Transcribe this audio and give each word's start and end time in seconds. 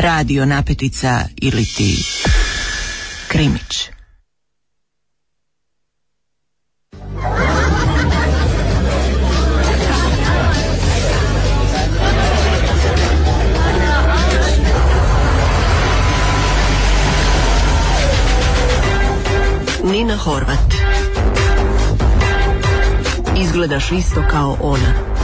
Radio 0.00 0.46
Napetica 0.46 1.24
ili 1.36 1.64
ti 1.64 2.04
Krimić. 3.28 3.90
Nina 19.84 20.16
Horvat. 20.16 20.58
Izgledaš 23.36 23.92
isto 23.92 24.24
kao 24.30 24.56
ona. 24.60 25.17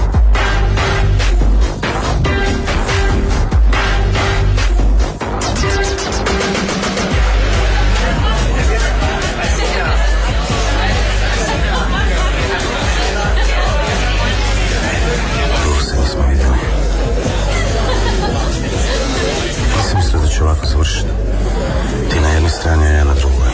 Strani, 22.64 22.86
a 22.86 22.90
ja 22.90 23.04
na 23.04 23.14
drugoj. 23.14 23.52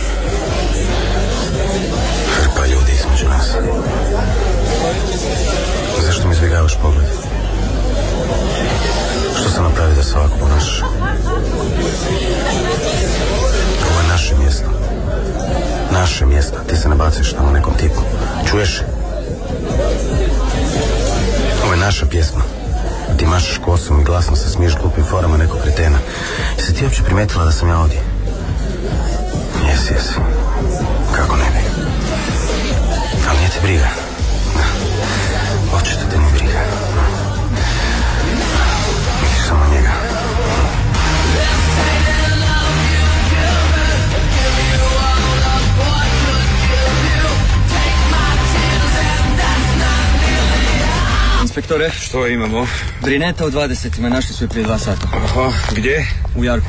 Hrpa 2.34 2.66
ljudi 2.66 2.92
između 2.92 3.28
nas. 3.28 3.46
Zašto 6.06 6.28
mi 6.28 6.34
izbjegavaš 6.34 6.76
pogled? 6.82 7.06
Što 9.40 9.50
sam 9.50 9.64
napravio 9.64 9.94
da 9.94 10.02
se 10.02 10.18
ovako 10.18 10.36
ponašaš? 10.40 10.82
Ovo 13.90 14.00
je 14.00 14.08
naše 14.08 14.34
mjesto. 14.36 14.70
Naše 15.92 16.26
mjesto. 16.26 16.56
Ti 16.68 16.76
se 16.76 16.88
nabaciš 16.88 17.32
tamo 17.32 17.50
nekom 17.50 17.74
tipu. 17.74 18.00
Čuješ? 18.50 18.82
Ovo 21.64 21.72
je 21.72 21.80
naša 21.80 22.06
pjesma. 22.06 22.42
Ti 23.16 23.26
mašaš 23.26 23.58
kosom 23.64 24.00
i 24.00 24.04
glasno 24.04 24.36
se 24.36 24.50
smiješ 24.50 24.76
glupim 24.76 25.04
forama 25.04 25.36
nekog 25.36 25.60
kretena. 25.62 25.98
Jesi 26.58 26.74
ti 26.74 26.84
uopće 26.84 27.02
primetila 27.02 27.44
da 27.44 27.52
sam 27.52 27.68
ja 27.68 27.78
ovdje? 27.78 28.09
Jesi, 29.80 29.94
jesi. 29.94 30.14
Kako 31.16 31.36
ne 31.36 31.44
bi? 31.44 31.58
Ali 33.28 33.38
nije 33.38 33.50
te 33.50 33.60
briga. 33.62 33.88
Očito 35.76 36.00
te 36.10 36.18
ne 36.18 36.30
briga. 36.32 36.60
Vidiš 39.22 39.46
samo 39.48 39.64
njega. 39.74 39.90
Inspektore, 51.42 51.90
Što 51.90 52.26
imamo? 52.26 52.66
Brineta 53.02 53.46
u 53.46 53.50
20 53.50 54.08
našli 54.08 54.34
su 54.34 54.44
je 54.44 54.48
prije 54.48 54.64
dva 54.64 54.78
sata. 54.78 55.06
Aha, 55.12 55.52
gdje? 55.76 56.06
U 56.36 56.44
Jarku. 56.44 56.66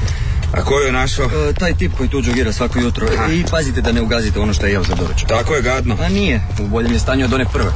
A 0.53 0.61
ko 0.63 0.79
je 0.79 0.91
našao? 0.91 1.25
E, 1.25 1.53
taj 1.53 1.73
tip 1.73 1.91
koji 1.97 2.09
tu 2.09 2.21
džogira 2.21 2.53
svako 2.53 2.79
jutro. 2.79 3.07
I 3.31 3.43
pazite 3.51 3.81
da 3.81 3.91
ne 3.91 4.01
ugazite 4.01 4.39
ono 4.39 4.53
što 4.53 4.65
je 4.65 4.71
jeo 4.71 4.83
za 4.83 4.95
doručak. 4.95 5.29
Tako 5.29 5.55
je 5.55 5.61
gadno. 5.61 5.97
A 6.01 6.09
nije, 6.09 6.41
u 6.59 6.67
boljem 6.67 6.91
je 6.93 6.99
stanju 6.99 7.25
od 7.25 7.33
one 7.33 7.45
prve. 7.53 7.71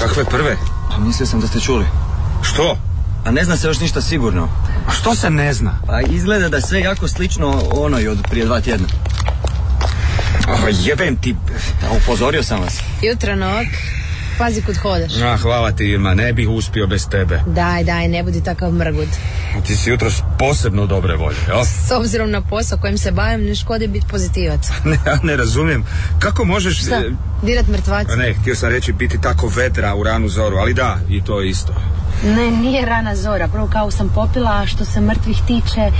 Kakve 0.00 0.24
prve? 0.24 0.56
A 0.90 0.98
mislio 0.98 1.26
sam 1.26 1.40
da 1.40 1.46
ste 1.46 1.60
čuli. 1.60 1.84
Što? 2.42 2.76
A 3.24 3.30
ne 3.30 3.44
zna 3.44 3.56
se 3.56 3.66
još 3.66 3.80
ništa 3.80 4.02
sigurno. 4.02 4.48
A 4.86 4.90
što 4.90 5.14
se 5.14 5.30
ne 5.30 5.52
zna? 5.52 5.78
Pa 5.86 6.00
izgleda 6.00 6.48
da 6.48 6.60
sve 6.60 6.80
jako 6.80 7.08
slično 7.08 7.62
onoj 7.72 8.08
od 8.08 8.18
prije 8.30 8.46
dva 8.46 8.60
tjedna. 8.60 8.86
Oh, 10.48 10.68
jebem 10.86 11.16
ti. 11.16 11.36
A 11.90 11.96
upozorio 11.96 12.42
sam 12.42 12.60
vas. 12.60 12.78
Jutro 13.02 13.36
Novak, 13.36 13.66
pazi 14.42 14.62
kud 14.62 14.76
hodaš. 14.76 15.16
A, 15.22 15.36
hvala 15.36 15.72
ti 15.72 15.84
Irma, 15.84 16.14
ne 16.14 16.32
bih 16.32 16.48
uspio 16.48 16.86
bez 16.86 17.08
tebe. 17.08 17.40
Daj, 17.46 17.84
daj, 17.84 18.08
ne 18.08 18.22
budi 18.22 18.44
takav 18.44 18.72
mrgud. 18.72 19.08
Ti 19.66 19.76
si 19.76 19.90
jutros 19.90 20.22
posebno 20.38 20.86
dobre 20.86 21.16
volje, 21.16 21.36
jel? 21.48 21.64
S 21.64 21.90
obzirom 21.90 22.30
na 22.30 22.40
posao 22.40 22.78
kojim 22.78 22.98
se 22.98 23.10
bavim, 23.10 23.46
ne 23.46 23.54
škodi 23.54 23.86
biti 23.86 24.06
pozitivac. 24.10 24.68
Ne, 24.84 24.98
ja 25.06 25.18
ne 25.22 25.36
razumijem. 25.36 25.84
Kako 26.18 26.44
možeš... 26.44 26.82
Šta? 26.82 26.96
e, 26.96 27.10
Dirat 27.42 27.68
mrtvaca? 27.68 28.12
a 28.12 28.16
ne, 28.16 28.34
htio 28.34 28.56
sam 28.56 28.68
reći 28.70 28.92
biti 28.92 29.20
tako 29.20 29.48
vedra 29.56 29.94
u 29.94 30.02
ranu 30.02 30.28
zoru, 30.28 30.56
ali 30.56 30.74
da, 30.74 30.98
i 31.08 31.24
to 31.24 31.42
isto. 31.42 31.74
Ne, 32.24 32.50
nije 32.50 32.86
rana 32.86 33.16
zora. 33.16 33.48
Prvo 33.48 33.68
kao 33.72 33.90
sam 33.90 34.08
popila, 34.14 34.50
a 34.62 34.66
što 34.66 34.84
se 34.84 35.00
mrtvih 35.00 35.38
tiče, 35.46 35.90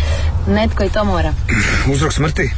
netko 0.49 0.85
i 0.85 0.91
to 0.91 1.05
mora. 1.05 1.33
Uzrok 1.93 2.13
smrti? 2.13 2.51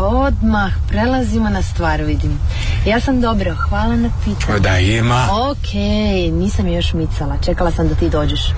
Odmah, 0.00 0.72
prelazimo 0.88 1.48
na 1.50 1.62
stvar, 1.62 2.02
vidim. 2.02 2.40
Ja 2.86 3.00
sam 3.00 3.20
dobro, 3.20 3.54
hvala 3.68 3.96
na 3.96 4.10
pitanju. 4.24 4.60
Da, 4.60 4.78
Irma. 4.78 5.26
Okej, 5.50 6.30
nisam 6.30 6.68
još 6.68 6.92
micala. 6.92 7.36
Čekala 7.44 7.70
sam 7.70 7.88
da 7.88 7.94
ti 7.94 8.10
dođeš. 8.10 8.52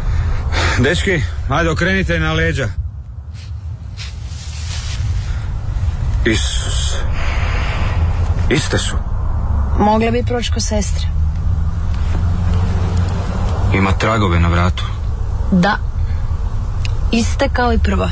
Dečki, 0.79 1.23
ajde 1.49 1.71
okrenite 1.71 2.21
na 2.21 2.33
leđa. 2.33 2.69
Isus. 6.25 6.95
Iste 8.51 8.79
su. 8.79 8.97
Mogle 9.79 10.11
bi 10.11 10.23
proći 10.23 10.53
ko 10.53 10.61
sestre. 10.61 11.07
Ima 13.75 13.93
tragove 13.93 14.41
na 14.41 14.49
vratu. 14.49 14.85
Da. 15.53 15.79
Iste 17.13 17.49
kao 17.53 17.73
i 17.73 17.79
prva. 17.79 18.11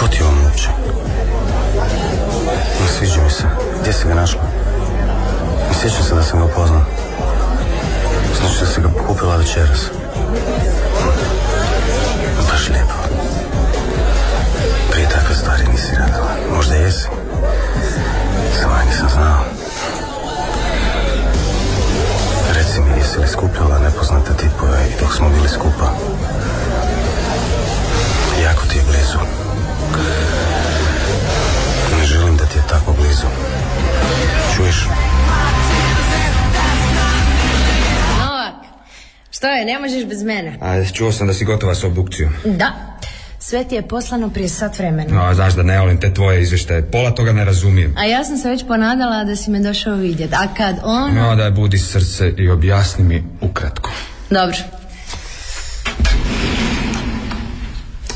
Ko 0.00 0.08
ti 0.08 0.16
je 0.16 0.26
on 0.26 0.44
uopće? 0.44 0.68
Ne 2.80 2.88
sviđa 2.98 3.22
mi 3.22 3.30
se. 3.30 3.44
Gdje 3.80 3.92
si 3.92 4.08
ga 4.08 4.14
našla? 4.14 4.40
Ne 5.68 5.74
sjećam 5.80 6.02
se 6.02 6.14
da 6.14 6.22
sam 6.22 6.38
ga 6.38 6.44
upoznao. 6.44 6.82
Znači 8.40 8.60
da 8.60 8.66
si 8.66 8.80
ga 8.80 8.88
kupila 9.06 9.36
večeras. 9.36 9.80
Baš 12.50 12.68
lijepo. 12.68 12.94
Prije 14.90 15.08
takve 15.08 15.34
stvari 15.34 15.62
nisi 15.72 15.96
radila. 15.98 16.30
Možda 16.56 16.74
jesi. 16.74 17.08
Samo 18.60 18.74
ja 18.74 18.84
nisam 18.84 19.08
znao. 19.08 19.44
Reci 22.54 22.80
mi, 22.80 22.98
jesi 22.98 23.18
li 23.18 23.28
skupljala 23.28 23.78
nepoznate 23.78 24.30
tipove 24.36 24.78
i 24.88 25.00
dok 25.00 25.14
smo 25.16 25.28
bili 25.28 25.48
skupa? 25.48 25.92
Jako 28.78 28.92
ti 28.92 28.96
je 28.96 28.98
blizu. 28.98 29.18
Ne 31.98 32.06
želim 32.06 32.36
da 32.36 32.44
ti 32.44 32.58
je 32.58 32.62
tako 32.68 32.92
blizu. 32.92 33.26
Čuješ? 34.56 34.86
Novak, 38.18 38.54
što 39.30 39.46
je, 39.46 39.64
ne 39.64 39.78
možeš 39.78 40.04
bez 40.04 40.22
mene? 40.22 40.58
A, 40.60 40.84
čuo 40.92 41.12
sam 41.12 41.26
da 41.26 41.34
si 41.34 41.44
gotova 41.44 41.74
s 41.74 41.84
obdukcijom. 41.84 42.32
Da. 42.44 42.72
Sve 43.38 43.64
ti 43.64 43.74
je 43.74 43.88
poslano 43.88 44.30
prije 44.30 44.48
sat 44.48 44.78
vremena. 44.78 45.24
No, 45.26 45.34
znaš 45.34 45.54
da 45.54 45.62
ne 45.62 45.80
volim 45.80 46.00
te 46.00 46.14
tvoje 46.14 46.42
izvještaje. 46.42 46.82
Pola 46.82 47.10
toga 47.10 47.32
ne 47.32 47.44
razumijem. 47.44 47.94
A 47.96 48.04
ja 48.04 48.24
sam 48.24 48.36
se 48.36 48.48
već 48.48 48.64
ponadala 48.66 49.24
da 49.24 49.36
si 49.36 49.50
me 49.50 49.60
došao 49.60 49.94
vidjeti. 49.94 50.34
A 50.34 50.54
kad 50.56 50.76
on... 50.82 51.14
No, 51.14 51.36
daj 51.36 51.50
budi 51.50 51.78
srce 51.78 52.32
i 52.36 52.50
objasni 52.50 53.04
mi 53.04 53.24
ukratko. 53.40 53.90
Dobro. 54.30 54.56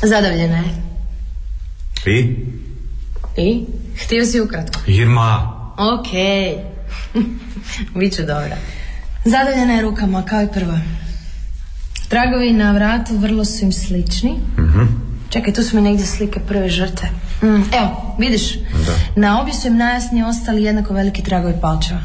Zadavljena 0.03 0.57
je. 0.57 0.73
I? 2.05 2.35
I? 3.37 3.65
Htio 4.05 4.25
si 4.25 4.41
ukratko. 4.41 4.79
Irma. 4.87 5.53
Okej. 5.77 6.57
Biće 7.99 8.21
dobra. 8.21 8.57
Zadavljena 9.25 9.73
je 9.73 9.81
rukama, 9.81 10.25
kao 10.25 10.41
i 10.41 10.47
prva. 10.53 10.79
Tragovi 12.09 12.53
na 12.53 12.71
vratu 12.71 13.17
vrlo 13.17 13.45
su 13.45 13.65
im 13.65 13.71
slični. 13.71 14.39
Čekaj, 15.29 15.53
tu 15.53 15.63
su 15.63 15.75
mi 15.75 15.81
negdje 15.81 16.05
slike 16.05 16.39
prve 16.39 16.69
žrtve. 16.69 17.09
Mm, 17.41 17.63
evo, 17.73 18.15
vidiš? 18.19 18.53
Na 19.15 19.41
obje 19.41 19.53
su 19.53 19.67
im 19.67 19.77
najjasnije 19.77 20.25
ostali 20.25 20.63
jednako 20.63 20.93
veliki 20.93 21.23
tragovi 21.23 21.53
palčeva. 21.61 21.99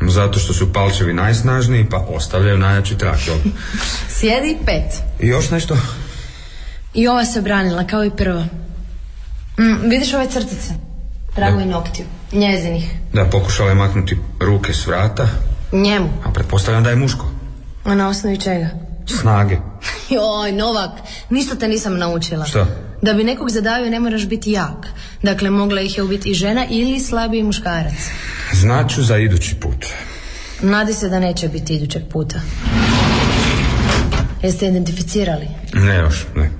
Zato 0.00 0.38
što 0.38 0.52
su 0.52 0.72
palčevi 0.72 1.12
najsnažniji, 1.12 1.86
pa 1.90 1.96
ostavljaju 1.96 2.58
najjači 2.58 2.98
trak, 2.98 3.26
jel? 3.26 3.36
Sjedi 4.18 4.56
pet. 4.66 5.02
I 5.20 5.26
još 5.26 5.50
nešto? 5.50 5.76
I 6.94 7.08
ova 7.08 7.24
se 7.24 7.40
branila, 7.40 7.86
kao 7.86 8.04
i 8.04 8.10
prva. 8.10 8.44
Mm, 9.58 9.88
vidiš 9.90 10.14
ove 10.14 10.26
crtice? 10.26 10.74
Tragovi 11.34 11.64
noktiju. 11.64 12.06
Njezinih. 12.32 12.90
Da, 13.12 13.24
pokušala 13.24 13.68
je 13.68 13.74
maknuti 13.74 14.16
ruke 14.40 14.72
s 14.72 14.86
vrata, 14.86 15.28
Njemu. 15.72 16.08
a 16.24 16.30
pretpostavljam 16.32 16.84
da 16.84 16.90
je 16.90 16.96
muško. 16.96 17.26
A 17.84 17.94
na 17.94 18.08
osnovi 18.08 18.40
čega? 18.40 18.68
Snage. 19.20 19.56
Joj, 20.14 20.52
Novak, 20.52 20.90
ništa 21.30 21.54
te 21.54 21.68
nisam 21.68 21.98
naučila. 21.98 22.44
Što? 22.44 22.66
Da 23.02 23.12
bi 23.12 23.24
nekog 23.24 23.50
zadavio 23.50 23.90
ne 23.90 24.00
moraš 24.00 24.26
biti 24.26 24.52
jak, 24.52 24.86
Dakle, 25.22 25.50
mogla 25.50 25.80
ih 25.80 25.96
je 25.96 26.02
ubiti 26.02 26.30
i 26.30 26.34
žena 26.34 26.66
ili 26.70 27.00
slabiji 27.00 27.42
muškarac. 27.42 27.94
Znaću 28.52 29.02
za 29.02 29.18
idući 29.18 29.54
put. 29.54 29.86
Nadi 30.62 30.94
se 30.94 31.08
da 31.08 31.20
neće 31.20 31.48
biti 31.48 31.74
idućeg 31.74 32.02
puta. 32.12 32.40
Jeste 34.42 34.66
identificirali? 34.66 35.48
Ne 35.74 35.96
još, 35.96 36.26
ne. 36.34 36.50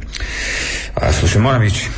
A, 0.95 1.13
slušaj, 1.13 1.41
moram 1.41 1.63
ići. 1.63 1.89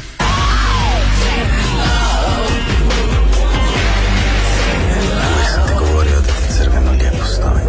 Uvijek 5.33 5.49
sam 5.55 5.69
ti 5.69 5.75
govorio 5.79 6.21
da 6.21 6.27
ti 6.27 6.55
crveno 6.59 6.93
lijepo 6.93 7.25
stoji. 7.25 7.65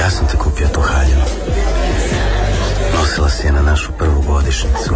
Ja 0.00 0.10
sam 0.10 0.26
ti 0.26 0.36
kupio 0.36 0.68
tu 0.68 0.80
haljinu. 0.80 1.24
Nosila 2.98 3.30
si 3.30 3.46
je 3.46 3.52
na 3.52 3.62
našu 3.62 3.92
prvu 3.98 4.22
godišnicu. 4.22 4.94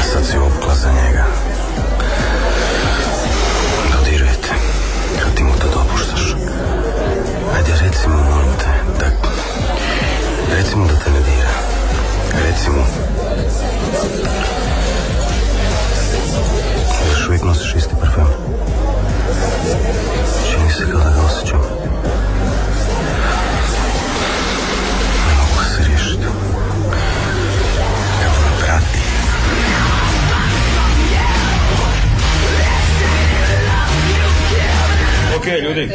A 0.00 0.02
sad 0.12 0.26
si 0.26 0.36
obukla 0.36 0.74
za 0.74 0.88
njega. 0.92 1.24
Dodirujete. 3.92 4.48
Kad 5.22 5.34
ti 5.34 5.44
mu 5.44 5.52
to 5.60 5.66
dopuštaš. 5.78 6.34
Ajde, 7.56 7.72
reci 7.80 8.08
mu, 8.08 8.16
molim 8.16 8.54
te, 8.58 8.83
Реци 10.54 10.76
му 10.76 10.86
да 10.86 10.98
те 10.98 11.10
не 11.10 11.20
дира. 11.20 11.54
Реци 12.46 12.70
му. 12.70 12.84
Još 17.10 17.26
uvijek 17.28 17.44
nosiš 17.44 17.74
isti 17.74 17.94
parfem. 18.00 18.26
Čini 20.50 20.70
se 20.70 20.90
kao 20.90 21.00
da 21.00 21.10
ga 21.10 21.26
osjećam. 21.26 21.83
Ok, 35.44 35.50
ljudi. 35.62 35.90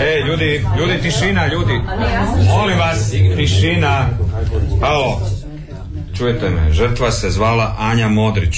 E, 0.00 0.20
ljudi, 0.26 0.64
ljudi, 0.78 1.02
tišina, 1.02 1.46
ljudi. 1.46 1.80
Molim 2.46 2.78
vas, 2.78 3.10
tišina. 3.36 4.08
Alo, 4.82 5.20
čujete 6.16 6.50
me, 6.50 6.72
žrtva 6.72 7.10
se 7.10 7.30
zvala 7.30 7.76
Anja 7.78 8.08
Modrić. 8.08 8.56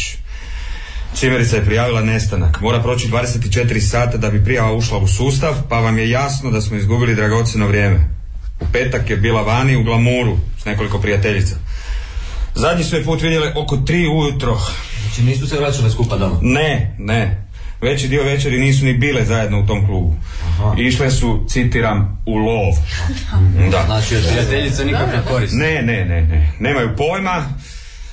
Cimerica 1.15 1.57
je 1.57 1.65
prijavila 1.65 2.01
nestanak. 2.01 2.61
Mora 2.61 2.83
proći 2.83 3.09
24 3.09 3.81
sata 3.81 4.17
da 4.17 4.31
bi 4.31 4.45
prijava 4.45 4.73
ušla 4.73 4.99
u 4.99 5.07
sustav, 5.07 5.55
pa 5.69 5.81
vam 5.81 5.99
je 5.99 6.11
jasno 6.11 6.51
da 6.51 6.61
smo 6.61 6.77
izgubili 6.77 7.15
dragoceno 7.15 7.67
vrijeme. 7.67 8.09
U 8.61 8.65
petak 8.73 9.11
je 9.11 9.17
bila 9.17 9.43
vani 9.43 9.77
u 9.77 9.85
glamuru 9.85 10.37
s 10.63 10.65
nekoliko 10.65 10.99
prijateljica. 10.99 11.57
Zadnji 12.55 12.85
su 12.85 12.97
je 12.97 13.05
put 13.05 13.23
vidjeli 13.23 13.53
oko 13.57 13.77
tri 13.77 14.07
ujutro. 14.09 14.59
Znači 15.03 15.23
nisu 15.23 15.47
se 15.47 15.57
vraćale 15.57 15.91
skupa 15.91 16.17
doma. 16.17 16.39
Ne, 16.43 16.97
ne. 16.99 17.50
Veći 17.83 18.09
dio 18.09 18.23
večeri 18.25 18.59
nisu 18.59 18.85
ni 18.85 18.95
bile 18.95 19.25
zajedno 19.25 19.61
u 19.61 19.67
tom 19.67 19.87
klubu. 19.87 20.17
Išle 20.79 21.11
su, 21.11 21.47
citiram, 21.49 22.23
u 22.27 22.37
lov. 22.37 22.75
Da. 23.73 23.83
Znači 23.87 24.17
od 24.17 24.23
prijateljica 24.29 24.85
nikakva 24.85 25.23
korist. 25.29 25.55
Ne, 25.57 25.83
ne, 25.83 26.05
ne, 26.05 26.23
ne. 26.23 26.53
Nemaju 26.59 26.97
pojma. 26.97 27.45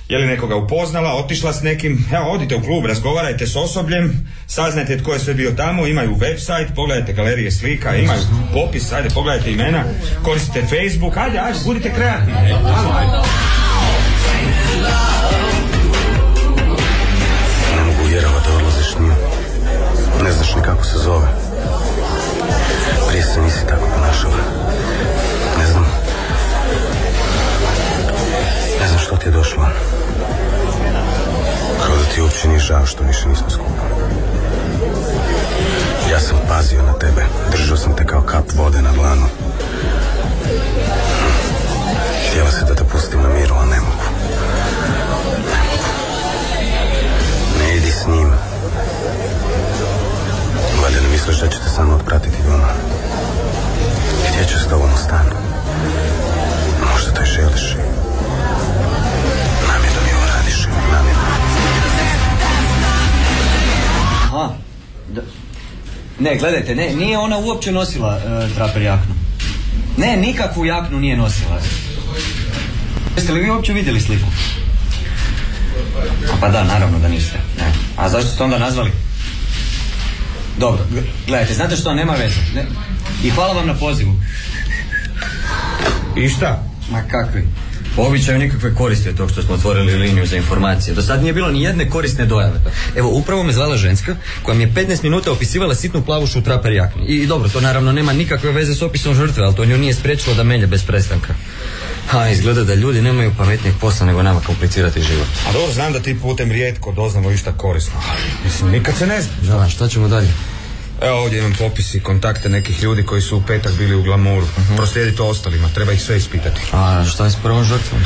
Je 0.10 0.18
li 0.18 0.28
nekoga 0.28 0.56
upoznala, 0.56 1.14
otišla 1.14 1.54
s 1.54 1.62
nekim, 1.62 2.06
evo 2.12 2.32
odite 2.32 2.56
u 2.56 2.62
klub, 2.62 2.86
razgovarajte 2.86 3.48
s 3.48 3.56
osobljem, 3.56 4.28
saznajte 4.48 4.98
tko 4.98 5.14
je 5.14 5.20
sve 5.20 5.34
bio 5.34 5.52
tamo, 5.52 5.88
imaju 5.88 6.16
website, 6.16 6.76
pogledajte 6.76 7.14
galerije 7.14 7.52
slika, 7.52 7.96
imaju 7.96 8.22
popis, 8.54 8.92
ajde 8.92 9.10
pogledajte 9.10 9.52
imena, 9.52 9.84
koristite 10.24 10.62
Facebook, 10.62 11.18
ajde, 11.18 11.40
ajde, 11.40 11.60
budite 11.66 11.94
kreativni. 11.94 12.34
Ajde. 12.34 13.18
Ne 17.76 17.84
mogu 17.84 18.08
vjerovati 18.10 18.50
da 18.50 18.58
odlaziš 18.58 18.96
njim. 19.00 19.17
Ne 20.28 20.34
znaš 20.34 20.56
ni 20.56 20.62
kako 20.62 20.84
se 20.84 20.98
zove. 20.98 21.28
Prije 23.08 23.24
se 23.24 23.42
nisi 23.42 23.68
tako 23.70 23.86
ponašala. 23.96 24.38
Ne 25.58 25.68
znam. 25.68 25.86
Ne 28.82 28.88
znam 28.88 29.00
što 29.00 29.18
ti 29.18 29.28
je 29.28 29.32
došlo. 29.32 29.66
Kao 31.86 31.96
da 31.98 32.04
ti 32.04 32.22
uopće 32.22 32.48
nije 32.48 32.60
žao 32.60 32.86
što 32.86 33.04
više 33.04 33.28
nismo 33.28 33.50
skupa. 33.50 33.84
Ja 36.12 36.20
sam 36.20 36.38
pazio 36.48 36.82
na 36.82 36.94
tebe. 36.94 37.26
Držao 37.52 37.78
sam 37.78 37.96
te 37.96 38.06
kao 38.06 38.22
kap 38.22 38.46
vode 38.54 38.82
na 38.82 38.92
dlanu. 38.92 39.28
Htjela 42.30 42.52
se 42.52 42.66
da 42.66 42.76
te 42.76 42.84
pustim 42.84 43.22
na 43.22 43.30
miru, 43.30 43.56
a 43.56 43.66
ne 43.66 43.80
mogu. 43.80 44.04
Ne 45.54 45.60
mogu. 45.70 45.90
Ne 47.60 47.78
idi 47.78 47.92
s 47.92 48.08
njim. 48.08 48.47
Da 51.28 51.34
ću 51.34 51.60
te 51.60 51.70
samo 51.76 51.94
otpratiti 51.94 52.38
doma. 52.46 52.74
Gdje 54.30 54.48
ću 54.48 54.60
s 54.60 54.68
tobom 54.70 54.90
u 54.94 54.98
stanu? 54.98 55.32
Možda 56.94 57.12
to 57.12 57.22
i 57.22 57.26
želiš. 57.26 57.76
Namjerno 59.68 60.02
mi 60.06 60.14
ovo 60.18 60.26
radiš. 60.26 60.68
Namjerno. 60.92 61.22
Aha. 64.24 64.50
Ne, 66.20 66.36
gledajte, 66.36 66.76
ne, 66.76 66.94
nije 66.96 67.18
ona 67.18 67.38
uopće 67.38 67.72
nosila 67.72 68.18
e, 68.18 68.56
traper 68.56 68.82
jaknu. 68.82 69.16
Ne, 69.98 70.18
nikakvu 70.18 70.66
jaknu 70.66 71.00
nije 71.00 71.18
nosila. 71.18 71.60
Jeste 73.16 73.34
li 73.34 73.40
vi 73.40 73.50
uopće 73.50 73.74
vidjeli 73.74 74.02
sliku? 74.02 74.28
Pa 76.42 76.50
da, 76.50 76.64
naravno 76.64 77.00
da 77.00 77.08
niste. 77.08 77.38
Ne. 77.58 77.72
A 77.98 78.10
zašto 78.10 78.30
ste 78.30 78.44
onda 78.44 78.58
nazvali? 78.58 78.92
Dobro, 80.58 80.86
gledajte, 81.28 81.54
znate 81.54 81.76
što, 81.76 81.94
nema 81.94 82.14
veze. 82.14 82.40
Ne. 82.56 82.66
I 83.24 83.30
hvala 83.30 83.54
vam 83.54 83.68
na 83.68 83.74
pozivu. 83.74 84.16
I 86.16 86.30
šta? 86.30 86.64
Ma 86.92 87.02
kakvi? 87.12 87.48
Po 87.96 88.04
običaju 88.04 88.40
nikakve 88.40 88.76
koristi 88.76 89.10
od 89.10 89.18
tog 89.18 89.32
što 89.32 89.42
smo 89.42 89.54
otvorili 89.54 89.96
liniju 89.96 90.26
za 90.26 90.38
informacije. 90.38 90.96
Do 90.96 91.02
sad 91.02 91.22
nije 91.22 91.34
bilo 91.34 91.52
ni 91.52 91.64
jedne 91.64 91.90
korisne 91.90 92.26
dojave. 92.26 92.60
Evo, 92.96 93.10
upravo 93.10 93.44
me 93.44 93.54
zvala 93.54 93.78
ženska 93.78 94.16
koja 94.44 94.56
mi 94.56 94.64
je 94.64 94.74
15 94.74 95.04
minuta 95.04 95.32
opisivala 95.32 95.76
sitnu 95.76 96.06
plavušu 96.06 96.40
u 96.40 96.42
traper 96.42 96.74
jakni. 96.74 97.06
I, 97.08 97.16
I 97.16 97.28
dobro, 97.28 97.50
to 97.50 97.62
naravno 97.62 97.92
nema 97.92 98.14
nikakve 98.14 98.52
veze 98.52 98.76
s 98.76 98.82
opisom 98.82 99.16
žrtve, 99.16 99.44
ali 99.44 99.56
to 99.56 99.66
nju 99.66 99.78
nije 99.78 99.94
spriječilo 99.94 100.36
da 100.36 100.44
melje 100.44 100.68
bez 100.68 100.84
prestanka. 100.84 101.34
Ha, 102.08 102.30
izgleda 102.30 102.64
da 102.64 102.74
ljudi 102.74 103.02
nemaju 103.02 103.34
pametnijeg 103.38 103.76
posla 103.82 104.06
nego 104.06 104.24
nama 104.24 104.42
komplicirati 104.42 105.02
život. 105.02 105.28
A 105.50 105.52
dobro, 105.54 105.74
znam 105.74 105.94
da 105.94 106.00
ti 106.00 106.20
putem 106.20 106.52
rijetko 106.52 106.92
doznamo 106.92 107.32
išta 107.32 107.52
korisno, 107.52 107.94
ali 108.10 108.22
mislim, 108.44 108.72
nikad 108.72 108.98
se 108.98 109.08
ne 109.08 109.22
zna. 109.22 109.58
Da, 109.58 109.70
šta 109.70 109.88
ćemo 109.88 110.08
dalje? 110.08 110.34
Evo 111.02 111.22
ovdje 111.22 111.40
imam 111.40 111.54
popisi 111.60 112.00
kontakte 112.00 112.50
nekih 112.50 112.84
ljudi 112.84 113.04
koji 113.04 113.22
su 113.22 113.38
u 113.38 113.42
petak 113.42 113.74
bili 113.74 113.96
u 113.96 114.04
glamuru. 114.04 114.48
Proslijedi 114.76 115.16
to 115.16 115.28
ostalima, 115.28 115.70
treba 115.70 115.92
ih 115.92 116.02
sve 116.02 116.18
ispitati. 116.18 116.62
A 116.72 117.06
šta 117.06 117.26
je 117.26 117.32
s 117.32 117.36
prvom 117.36 117.64
žrtvom? 117.64 118.02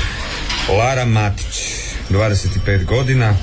Lara 0.78 1.06
Matić, 1.06 1.62
25 2.10 2.86
godina, 2.86 3.36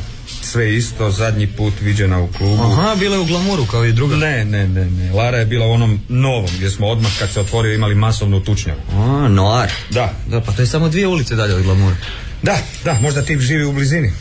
sve 0.52 0.74
isto, 0.76 1.10
zadnji 1.10 1.46
put 1.46 1.74
viđena 1.80 2.18
u 2.18 2.28
klubu. 2.28 2.62
Aha, 2.62 2.94
bila 2.98 3.16
je 3.16 3.20
u 3.20 3.24
glamuru 3.24 3.66
kao 3.66 3.84
i 3.84 3.92
druga. 3.92 4.16
Ne, 4.16 4.44
ne, 4.44 4.68
ne, 4.68 4.84
ne. 4.84 5.12
Lara 5.12 5.38
je 5.38 5.46
bila 5.46 5.66
u 5.66 5.70
onom 5.70 6.00
novom 6.08 6.50
gdje 6.56 6.70
smo 6.70 6.86
odmah 6.86 7.18
kad 7.18 7.30
se 7.30 7.40
otvorio 7.40 7.74
imali 7.74 7.94
masovnu 7.94 8.40
tučnjavu. 8.40 8.80
A, 8.92 9.28
Noir. 9.28 9.70
Da, 9.90 10.14
Da, 10.26 10.40
pa 10.40 10.52
to 10.52 10.62
je 10.62 10.66
samo 10.66 10.88
dvije 10.88 11.06
ulice 11.06 11.36
dalje 11.36 11.54
od 11.54 11.62
glamura. 11.62 11.96
da, 12.42 12.58
da, 12.84 12.98
možda 13.00 13.22
tip 13.22 13.40
živi 13.40 13.64
u 13.64 13.72
blizini. 13.72 14.12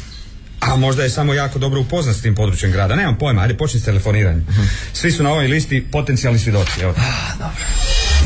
A 0.59 0.75
možda 0.75 1.03
je 1.03 1.09
samo 1.09 1.33
jako 1.33 1.59
dobro 1.59 1.81
upoznat 1.81 2.15
s 2.15 2.21
tim 2.21 2.35
područjem 2.35 2.71
grada. 2.71 2.95
Nemam 2.95 3.17
pojma, 3.17 3.41
ajde 3.41 3.57
počni 3.57 3.79
s 3.79 3.83
telefoniranjem. 3.85 4.47
Svi 4.93 5.11
su 5.11 5.23
na 5.23 5.31
ovoj 5.31 5.47
listi 5.47 5.85
potencijalni 5.91 6.39
svjedoci. 6.39 6.81
Evo. 6.81 6.93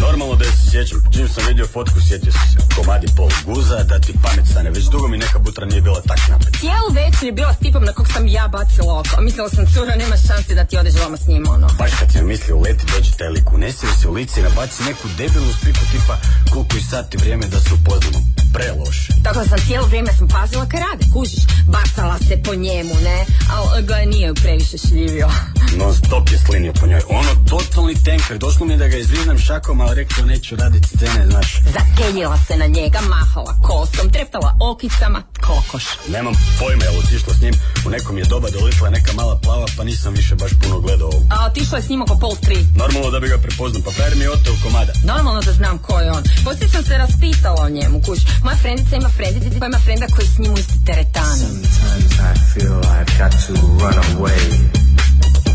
Normalno 0.01 0.35
da 0.35 0.45
se 0.45 0.71
sjećam, 0.71 0.99
čim 1.13 1.27
sam 1.27 1.43
vidio 1.47 1.67
fotku 1.67 1.99
sjetio 2.07 2.31
sam 2.31 2.47
se 2.51 2.57
komadi 2.75 3.07
pol 3.17 3.29
guza, 3.45 3.83
da 3.83 3.99
ti 3.99 4.13
pamet 4.23 4.45
stane, 4.51 4.69
već 4.69 4.85
dugo 4.85 5.07
mi 5.07 5.17
neka 5.17 5.39
butra 5.39 5.65
nije 5.65 5.81
bila 5.81 6.01
tak 6.01 6.21
napet. 6.29 6.53
Cijelu 6.59 6.89
večer 7.01 7.23
je 7.23 7.31
bila 7.31 7.53
s 7.53 7.57
tipom 7.57 7.83
na 7.83 7.93
kog 7.93 8.07
sam 8.13 8.27
ja 8.27 8.47
bacila 8.47 8.99
oko. 8.99 9.21
Mislila 9.21 9.49
sam, 9.49 9.65
cura, 9.73 9.95
nema 9.95 10.17
šanse 10.27 10.55
da 10.55 10.63
ti 10.65 10.77
odeš 10.77 10.95
vama 11.03 11.17
s 11.17 11.27
njim, 11.27 11.43
ono. 11.49 11.67
Baš 11.79 11.91
kad 11.99 12.11
sam 12.11 12.27
mislio 12.27 12.57
uleti 12.57 12.85
dođe 12.93 13.11
taj 13.19 13.29
lik, 13.29 13.53
unesi 13.53 13.87
se 14.01 14.07
u 14.07 14.13
lice 14.13 14.39
i 14.39 14.43
nabaci 14.43 14.83
neku 14.83 15.07
debilnu 15.17 15.53
spiku 15.53 15.83
tipa 15.91 16.15
koliko 16.53 16.77
i 16.77 16.83
sati 16.91 17.17
vrijeme 17.17 17.45
da 17.47 17.59
se 17.59 17.73
upoznamo. 17.73 18.40
Preloše. 18.53 19.13
Tako 19.23 19.39
da 19.39 19.45
sam 19.45 19.57
cijelo 19.67 19.87
vrijeme 19.87 20.09
sam 20.17 20.27
pazila 20.27 20.65
kaj 20.65 20.79
rade, 20.79 21.05
kužiš. 21.13 21.43
Bacala 21.67 22.17
se 22.27 22.43
po 22.43 22.55
njemu, 22.55 22.95
ne? 23.03 23.25
Ali 23.49 23.83
ga 23.83 23.95
nije 23.95 24.33
previše 24.33 24.77
šljivio. 24.77 25.29
Non 25.77 25.95
stop 25.95 26.29
je 26.31 26.37
slinio 26.45 26.73
po 26.73 26.87
njoj. 26.87 27.01
Ono 27.09 27.29
totalni 27.49 27.95
tenker, 28.03 28.37
došlo 28.37 28.65
mi 28.65 28.73
je 28.73 28.77
da 28.77 28.87
ga 28.87 28.97
izviznam 28.97 29.37
šakom, 29.39 29.81
ali 29.81 29.95
rekao 29.95 30.25
neću 30.25 30.55
raditi 30.55 30.87
scene, 30.87 31.25
znaš. 31.29 31.47
Zakeljila 31.77 32.37
se 32.47 32.57
na 32.57 32.65
njega, 32.65 32.99
mahala 33.09 33.53
kosom, 33.63 34.09
treptala 34.09 34.57
okicama. 34.71 35.21
kokoš. 35.41 35.83
Nemam 36.09 36.33
pojma, 36.59 36.83
jel 36.83 36.99
otišla 36.99 37.33
s 37.33 37.41
njim 37.41 37.53
u 37.85 37.89
nekom 37.89 38.17
je 38.17 38.23
doba 38.25 38.49
doletila 38.49 38.89
neka 38.89 39.13
mala 39.13 39.39
plava, 39.43 39.65
pa 39.77 39.83
nisam 39.83 40.13
više 40.13 40.35
baš 40.35 40.51
puno 40.61 40.79
gledao 40.79 41.07
ovu. 41.07 41.25
A 41.29 41.45
otišla 41.45 41.77
je 41.77 41.83
s 41.83 41.89
njim 41.89 42.01
oko 42.01 42.15
pol 42.19 42.35
tri. 42.41 42.57
Normalno 42.75 43.09
da 43.11 43.19
bi 43.19 43.27
ga 43.27 43.37
prepoznao, 43.37 43.81
pa 43.85 43.91
frajer 43.91 44.15
mi 44.15 44.23
je 44.23 44.31
oteo 44.31 44.53
komada. 44.63 44.93
Normalno 45.03 45.41
da 45.41 45.51
znam 45.51 45.77
ko 45.77 45.99
je 45.99 46.11
on. 46.11 46.23
Poslije 46.45 46.69
sam 46.69 46.83
se 46.83 46.97
raspitala 46.97 47.61
o 47.65 47.69
njemu, 47.69 48.01
kuš. 48.05 48.19
Moja 48.43 48.55
frendica 48.57 48.95
ima 48.95 49.09
frendica 49.09 49.59
koja 49.59 49.67
ima 49.67 49.79
frenda 49.79 50.05
koji 50.15 50.27
s 50.27 50.37
njim 50.37 50.53
u 50.53 50.57
isti 50.57 50.85
teretani. 50.85 51.39
Sometimes 51.39 52.13
I 52.13 52.33
feel 52.53 52.79
I've 52.79 53.17
got 53.19 53.31
to 53.47 53.53
run 53.53 53.93
away. 53.93 54.41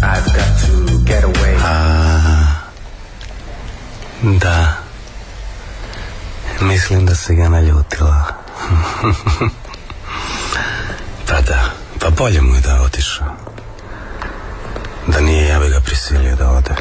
I've 0.02 0.26
got 0.38 0.50
to 0.66 0.72
get 1.04 1.24
away. 1.24 1.56
Da. 4.40 4.72
Mislim 6.60 7.06
da 7.06 7.14
se 7.14 7.34
ga 7.34 7.48
naljutila. 7.48 8.24
pa 11.28 11.40
da, 11.40 11.70
pa 12.00 12.10
bolje 12.10 12.40
mu 12.40 12.54
je 12.54 12.60
da 12.60 12.82
otišao. 12.82 13.36
Da 15.06 15.20
nije, 15.20 15.48
ja 15.48 15.58
bi 15.58 15.68
ga 15.68 15.80
prisilio 15.80 16.36
da 16.36 16.50
ode. 16.50 16.74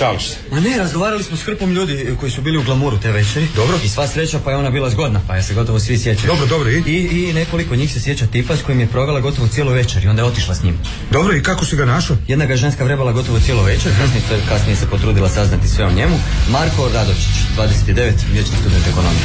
Šališ 0.00 0.28
se. 0.28 0.36
Ma 0.50 0.60
ne, 0.60 0.78
razgovarali 0.78 1.22
smo 1.22 1.36
s 1.36 1.42
hrpom 1.42 1.72
ljudi 1.72 2.16
koji 2.20 2.32
su 2.32 2.42
bili 2.42 2.58
u 2.58 2.62
glamuru 2.62 2.98
te 2.98 3.10
večeri. 3.12 3.46
Dobro. 3.56 3.78
I 3.84 3.88
sva 3.88 4.06
sreća 4.08 4.38
pa 4.44 4.50
je 4.50 4.56
ona 4.56 4.70
bila 4.70 4.90
zgodna, 4.90 5.20
pa 5.28 5.36
je 5.36 5.42
se 5.42 5.54
gotovo 5.54 5.80
svi 5.80 5.98
sjećaju. 5.98 6.26
Dobro, 6.26 6.46
dobro, 6.46 6.70
i? 6.70 6.82
I, 6.86 7.28
i 7.28 7.32
nekoliko 7.32 7.76
njih 7.76 7.92
se 7.92 8.00
sjeća 8.00 8.26
tipa 8.26 8.56
s 8.56 8.62
kojim 8.62 8.80
je 8.80 8.86
provela 8.86 9.20
gotovo 9.20 9.48
cijelu 9.48 9.72
večer 9.72 10.04
i 10.04 10.08
onda 10.08 10.22
je 10.22 10.28
otišla 10.28 10.54
s 10.54 10.62
njim. 10.62 10.78
Dobro, 11.10 11.36
i 11.36 11.42
kako 11.42 11.64
si 11.64 11.76
ga 11.76 11.84
našao? 11.84 12.16
Jedna 12.28 12.46
ga 12.46 12.52
je 12.52 12.56
ženska 12.56 12.84
vrebala 12.84 13.12
gotovo 13.12 13.40
cijelu 13.40 13.62
večer, 13.62 13.92
kasnije 14.00 14.22
se, 14.28 14.48
kasnije 14.48 14.76
se 14.76 14.86
potrudila 14.86 15.28
saznati 15.28 15.68
sve 15.68 15.84
o 15.84 15.92
njemu. 15.92 16.16
Marko 16.50 16.88
Radočić, 16.94 17.34
29, 17.56 18.12
vječni 18.32 18.56
student 18.60 18.86
ekonomije. 18.86 19.22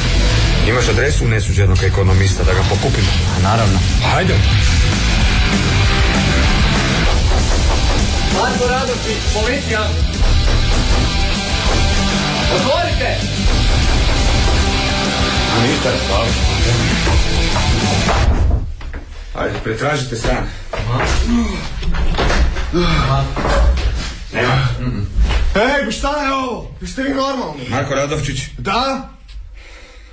Imaš 0.70 0.88
adresu 0.88 1.28
nesuđenog 1.28 1.78
ekonomista 1.84 2.44
da 2.44 2.54
ga 2.54 2.64
pokupimo? 2.70 3.12
A 3.38 3.42
naravno. 3.42 3.80
Hajde. 4.12 4.36
Marko 8.42 8.68
Radočić, 8.68 9.20
policija! 9.34 10.15
Otvorite! 12.56 13.18
Ministar, 15.62 15.94
hvala. 16.08 16.26
Ajde, 19.36 19.60
pretražite 19.64 20.16
stan. 20.16 20.48
Nema. 24.34 24.68
Ej, 25.56 25.92
šta 25.92 26.24
je 26.24 26.34
ovo? 26.34 26.72
Jeste 26.82 27.04
vi 27.04 27.10
normalni? 27.10 27.70
Marko 27.70 27.96
Radovčić. 27.96 28.42
Da? 28.58 29.10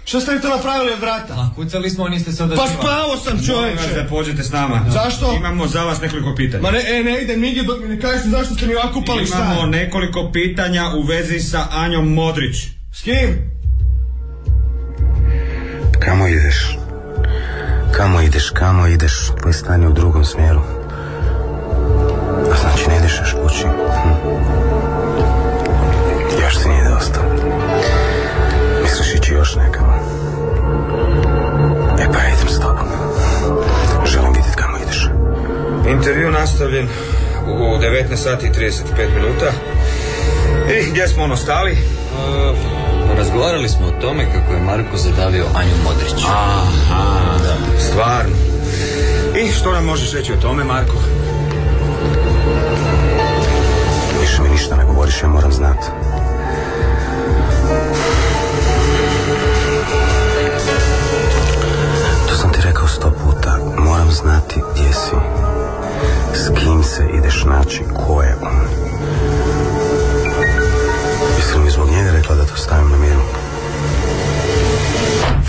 Što 0.04 0.20
ste 0.20 0.32
vi 0.32 0.40
to 0.40 0.48
napravili 0.48 0.92
od 0.92 1.00
vrata? 1.00 1.32
A 1.34 1.50
kucali 1.56 1.90
smo, 1.90 2.08
niste 2.08 2.32
se 2.32 2.38
Pa 2.38 2.44
odazivali. 2.44 2.70
spavao 2.72 3.16
sam 3.16 3.36
Molim 3.36 3.38
vas 3.38 3.80
da 3.80 3.86
čovječe. 3.86 4.08
pođete 4.08 4.42
s 4.42 4.52
nama. 4.52 4.80
Zašto? 4.88 5.34
Imamo 5.34 5.66
za 5.66 5.82
vas 5.82 6.00
nekoliko 6.00 6.34
pitanja. 6.34 6.62
Ma 6.62 6.70
ne, 6.70 6.78
e, 6.88 7.02
ne 7.02 7.22
idem 7.22 7.40
nigdje 7.40 7.62
dok 7.62 7.80
mi 7.80 7.88
ne 7.88 8.00
kažete 8.00 8.28
zašto 8.28 8.54
ste 8.54 8.66
mi 8.66 8.74
ovako 8.74 8.98
upali 8.98 9.24
Imamo 9.24 9.54
stan. 9.54 9.70
nekoliko 9.70 10.30
pitanja 10.32 10.84
u 10.90 11.02
vezi 11.02 11.40
sa 11.40 11.66
Anjom 11.72 12.14
Modrić. 12.14 12.56
S 12.92 13.02
kim? 13.02 13.50
Kamo 16.00 16.26
ideš? 16.28 16.76
Kamo 17.92 18.20
ideš, 18.20 18.50
kamo 18.50 18.86
ideš? 18.86 19.12
Tvoj 19.40 19.52
stan 19.52 19.82
je 19.82 19.88
u 19.88 19.92
drugom 19.92 20.24
smjeru. 20.24 20.60
A 22.52 22.56
znači 22.56 22.88
ne 22.88 22.96
ideš 22.98 23.12
još 23.20 23.32
kući? 23.32 23.62
Hm. 23.62 24.61
Još 29.42 29.54
nekamo? 29.54 29.92
E 32.00 32.04
pa 32.12 32.18
ja 32.18 32.28
idem 32.34 32.48
s 32.48 32.60
tobom. 32.60 32.86
Želim 34.06 34.32
vidjeti 34.32 34.56
kamo 34.56 34.78
ideš. 34.78 35.08
Intervju 35.88 36.30
nastavljen 36.30 36.88
u 37.46 37.78
19 37.78 38.16
sati 38.16 38.46
i 38.46 38.50
35 38.50 39.14
minuta. 39.14 39.46
I 40.70 40.90
gdje 40.90 41.08
smo 41.08 41.24
ono 41.24 41.36
stali? 41.36 41.76
Pa 43.08 43.14
razgovarali 43.18 43.68
smo 43.68 43.86
o 43.86 44.00
tome 44.00 44.24
kako 44.24 44.52
je 44.52 44.60
Marko 44.60 44.96
zadavio 44.96 45.44
Anju 45.54 45.76
Modrić. 45.84 46.24
Aha, 46.28 47.38
da. 47.38 47.80
Stvarno. 47.80 48.36
I 49.36 49.52
što 49.52 49.72
nam 49.72 49.84
možeš 49.84 50.12
reći 50.12 50.32
o 50.32 50.42
tome, 50.42 50.64
Marko? 50.64 50.96
Više 54.20 54.42
mi 54.42 54.48
ništa 54.48 54.76
ne 54.76 54.84
govoriš, 54.84 55.22
ja 55.22 55.28
moram 55.28 55.52
znati. 55.52 55.86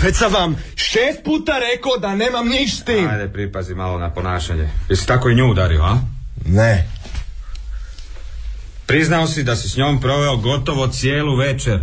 Već 0.04 0.16
sam 0.16 0.32
vam 0.32 0.56
šest 0.76 1.24
puta 1.24 1.52
rekao 1.52 1.98
da 1.98 2.14
nemam 2.16 2.48
niš 2.48 2.76
s 2.76 2.84
tim. 2.84 3.08
Ajde, 3.08 3.32
pripazi 3.32 3.74
malo 3.74 3.98
na 3.98 4.10
ponašanje. 4.10 4.68
Jesi 4.88 5.06
tako 5.06 5.30
i 5.30 5.34
nju 5.34 5.50
udario, 5.50 5.82
a? 5.82 5.98
Ne. 6.46 6.88
Priznao 8.86 9.26
si 9.26 9.42
da 9.42 9.56
si 9.56 9.68
s 9.68 9.76
njom 9.76 10.00
proveo 10.00 10.36
gotovo 10.36 10.88
cijelu 10.88 11.36
večer. 11.36 11.80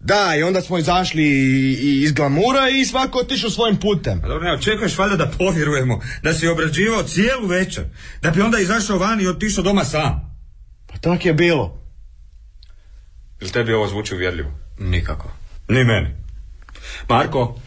Da, 0.00 0.34
i 0.38 0.42
onda 0.42 0.60
smo 0.62 0.78
izašli 0.78 1.22
i- 1.22 2.02
iz 2.02 2.12
glamura 2.12 2.68
i 2.70 2.86
svako 2.86 3.18
otišao 3.18 3.50
svojim 3.50 3.76
putem. 3.76 4.20
A 4.24 4.28
dobro, 4.28 4.44
ne 4.44 4.54
očekuješ 4.54 4.98
valjda 4.98 5.16
da 5.16 5.30
povjerujemo 5.38 6.00
da 6.22 6.34
si 6.34 6.48
obrađivao 6.48 7.02
cijelu 7.02 7.46
večer, 7.46 7.84
da 8.22 8.30
bi 8.30 8.40
onda 8.40 8.58
izašao 8.58 8.98
van 8.98 9.20
i 9.20 9.26
otišao 9.26 9.64
doma 9.64 9.84
sam. 9.84 10.38
Pa 10.86 10.98
tak 10.98 11.24
je 11.24 11.34
bilo. 11.34 11.82
Jel 13.40 13.50
tebi 13.50 13.72
ovo 13.72 13.88
zvuči 13.88 14.14
uvjerljivo? 14.14 14.50
Nikako. 14.78 15.32
Ni 15.68 15.84
meni. 15.84 16.17
Marko, 17.08 17.60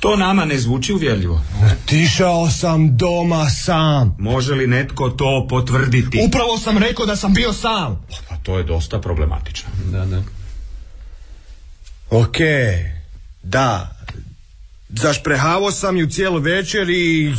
to 0.00 0.16
nama 0.16 0.44
ne 0.44 0.58
zvuči 0.58 0.92
uvjerljivo. 0.92 1.42
Otišao 1.72 2.50
sam 2.50 2.96
doma 2.96 3.50
sam. 3.50 4.16
Može 4.18 4.54
li 4.54 4.66
netko 4.66 5.10
to 5.10 5.46
potvrditi? 5.48 6.22
Upravo 6.28 6.58
sam 6.58 6.78
rekao 6.78 7.06
da 7.06 7.16
sam 7.16 7.34
bio 7.34 7.52
sam. 7.52 8.06
Pa 8.28 8.36
to 8.36 8.58
je 8.58 8.64
dosta 8.64 9.00
problematično. 9.00 9.68
Da, 9.92 10.06
da. 10.06 10.22
Ok, 12.10 12.36
da. 13.42 13.96
Zašprehavo 14.88 15.70
sam 15.70 15.96
ju 15.96 16.10
cijelu 16.10 16.38
večer 16.38 16.90
i 16.90 17.34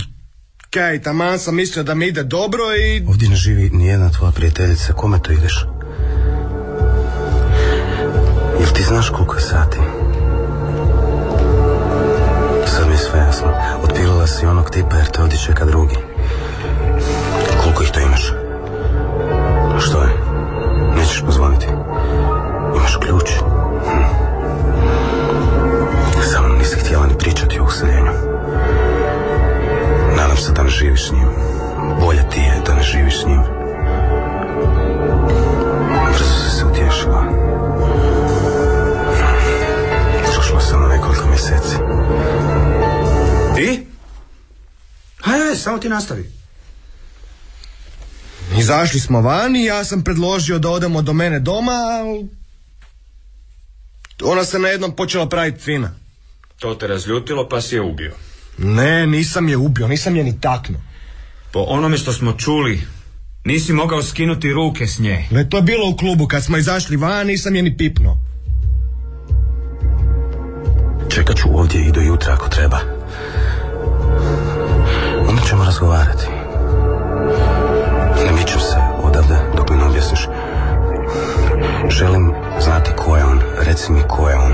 kaj, 0.70 1.02
taman 1.02 1.40
sam 1.40 1.56
mislio 1.56 1.84
da 1.84 1.96
mi 1.96 2.08
ide 2.08 2.24
dobro 2.24 2.64
i... 2.76 3.04
Ovdje 3.08 3.30
ne 3.30 3.36
živi 3.36 3.70
nijedna 3.70 4.12
tvoja 4.12 4.32
prijateljica. 4.32 4.94
Kome 4.94 5.20
to 5.24 5.32
ideš? 5.32 5.66
Jel 8.60 8.70
ti 8.74 8.84
znaš 8.84 9.10
koliko 9.10 9.36
je 9.36 9.42
sati? 9.42 9.78
Si 14.32 14.46
onog 14.46 14.70
tipa 14.70 14.96
jer 14.96 15.12
te 15.12 15.22
ovdje 15.22 15.40
čeka 15.40 15.66
drugi. 15.66 15.96
Koliko 17.64 17.84
ih 17.84 17.92
to 17.92 18.00
imaš? 18.00 18.34
Što 19.80 20.02
je? 20.02 20.10
Nećeš 20.96 21.22
pozvoniti? 21.26 21.68
Imaš 22.76 22.98
ključ? 22.98 23.32
Hm. 23.86 24.04
Sa 26.22 26.42
mnom 26.42 26.58
nisi 26.58 26.80
htjela 26.80 27.08
ni 27.08 27.18
pričati 27.18 27.60
o 27.60 27.64
useljenju. 27.64 28.12
Nadam 30.18 30.38
se 30.38 30.52
da 30.52 30.64
ne 30.64 30.70
živiš 30.70 31.08
s 31.08 31.12
njim. 31.12 31.28
Bolje 32.00 32.30
ti 32.30 32.40
je 32.40 32.62
da 32.66 32.74
ne 32.74 32.82
živiš 32.82 33.22
s 33.22 33.26
njim. 33.26 33.42
Brzo 36.08 36.34
si 36.34 36.58
se 36.58 36.66
utješila. 36.66 37.24
Prošlo 40.34 40.60
samo 40.60 40.88
nekoliko 40.88 41.28
mjeseci. 41.28 41.78
Samo 45.62 45.78
ti 45.78 45.90
nastavi. 45.90 46.32
Izašli 48.60 49.00
smo 49.00 49.22
van 49.22 49.56
i 49.56 49.66
ja 49.66 49.84
sam 49.84 50.04
predložio 50.04 50.60
da 50.60 50.70
odemo 50.70 51.02
do 51.02 51.14
mene 51.14 51.40
doma, 51.40 51.72
ali 51.72 52.28
ona 54.24 54.44
se 54.44 54.60
najednom 54.60 54.96
počela 54.96 55.30
praviti 55.30 55.64
fina. 55.64 55.92
To 56.60 56.76
te 56.76 56.88
razljutilo 56.88 57.50
pa 57.50 57.62
si 57.62 57.76
je 57.76 57.82
ubio. 57.82 58.14
Ne, 58.58 59.08
nisam 59.08 59.50
je 59.50 59.58
ubio, 59.58 59.88
nisam 59.88 60.16
je 60.16 60.24
ni 60.24 60.42
taknuo. 60.42 60.82
Po 61.52 61.60
onome 61.60 61.98
što 61.98 62.14
smo 62.14 62.34
čuli, 62.34 62.82
nisi 63.46 63.74
mogao 63.74 64.04
skinuti 64.04 64.54
ruke 64.54 64.88
s 64.88 65.00
nje. 65.00 65.28
Ne, 65.32 65.50
to 65.50 65.58
je 65.58 65.64
bilo 65.64 65.90
u 65.90 65.98
klubu, 65.98 66.28
kad 66.28 66.44
smo 66.44 66.58
izašli 66.58 66.98
van, 66.98 67.28
nisam 67.28 67.56
je 67.56 67.62
ni 67.62 67.78
pipnuo. 67.78 68.18
Čekat 71.10 71.38
ću 71.38 71.58
ovdje 71.58 71.88
i 71.88 71.92
do 71.92 72.02
jutra 72.02 72.34
ako 72.34 72.50
treba. 72.50 73.01
Onda 75.42 75.50
ćemo 75.50 75.64
razgovarati. 75.66 76.28
Ne 78.26 78.32
mičem 78.32 78.60
se 78.60 78.78
odavde 79.04 79.36
dok 79.58 79.70
mi 79.70 79.78
ne 79.78 79.84
objasniš. 79.84 80.28
Želim 81.90 82.34
znati 82.60 82.92
ko 82.96 83.18
je 83.18 83.26
on. 83.26 83.40
Reci 83.60 83.92
mi 83.92 84.02
ko 84.08 84.30
je 84.30 84.36
on. 84.38 84.52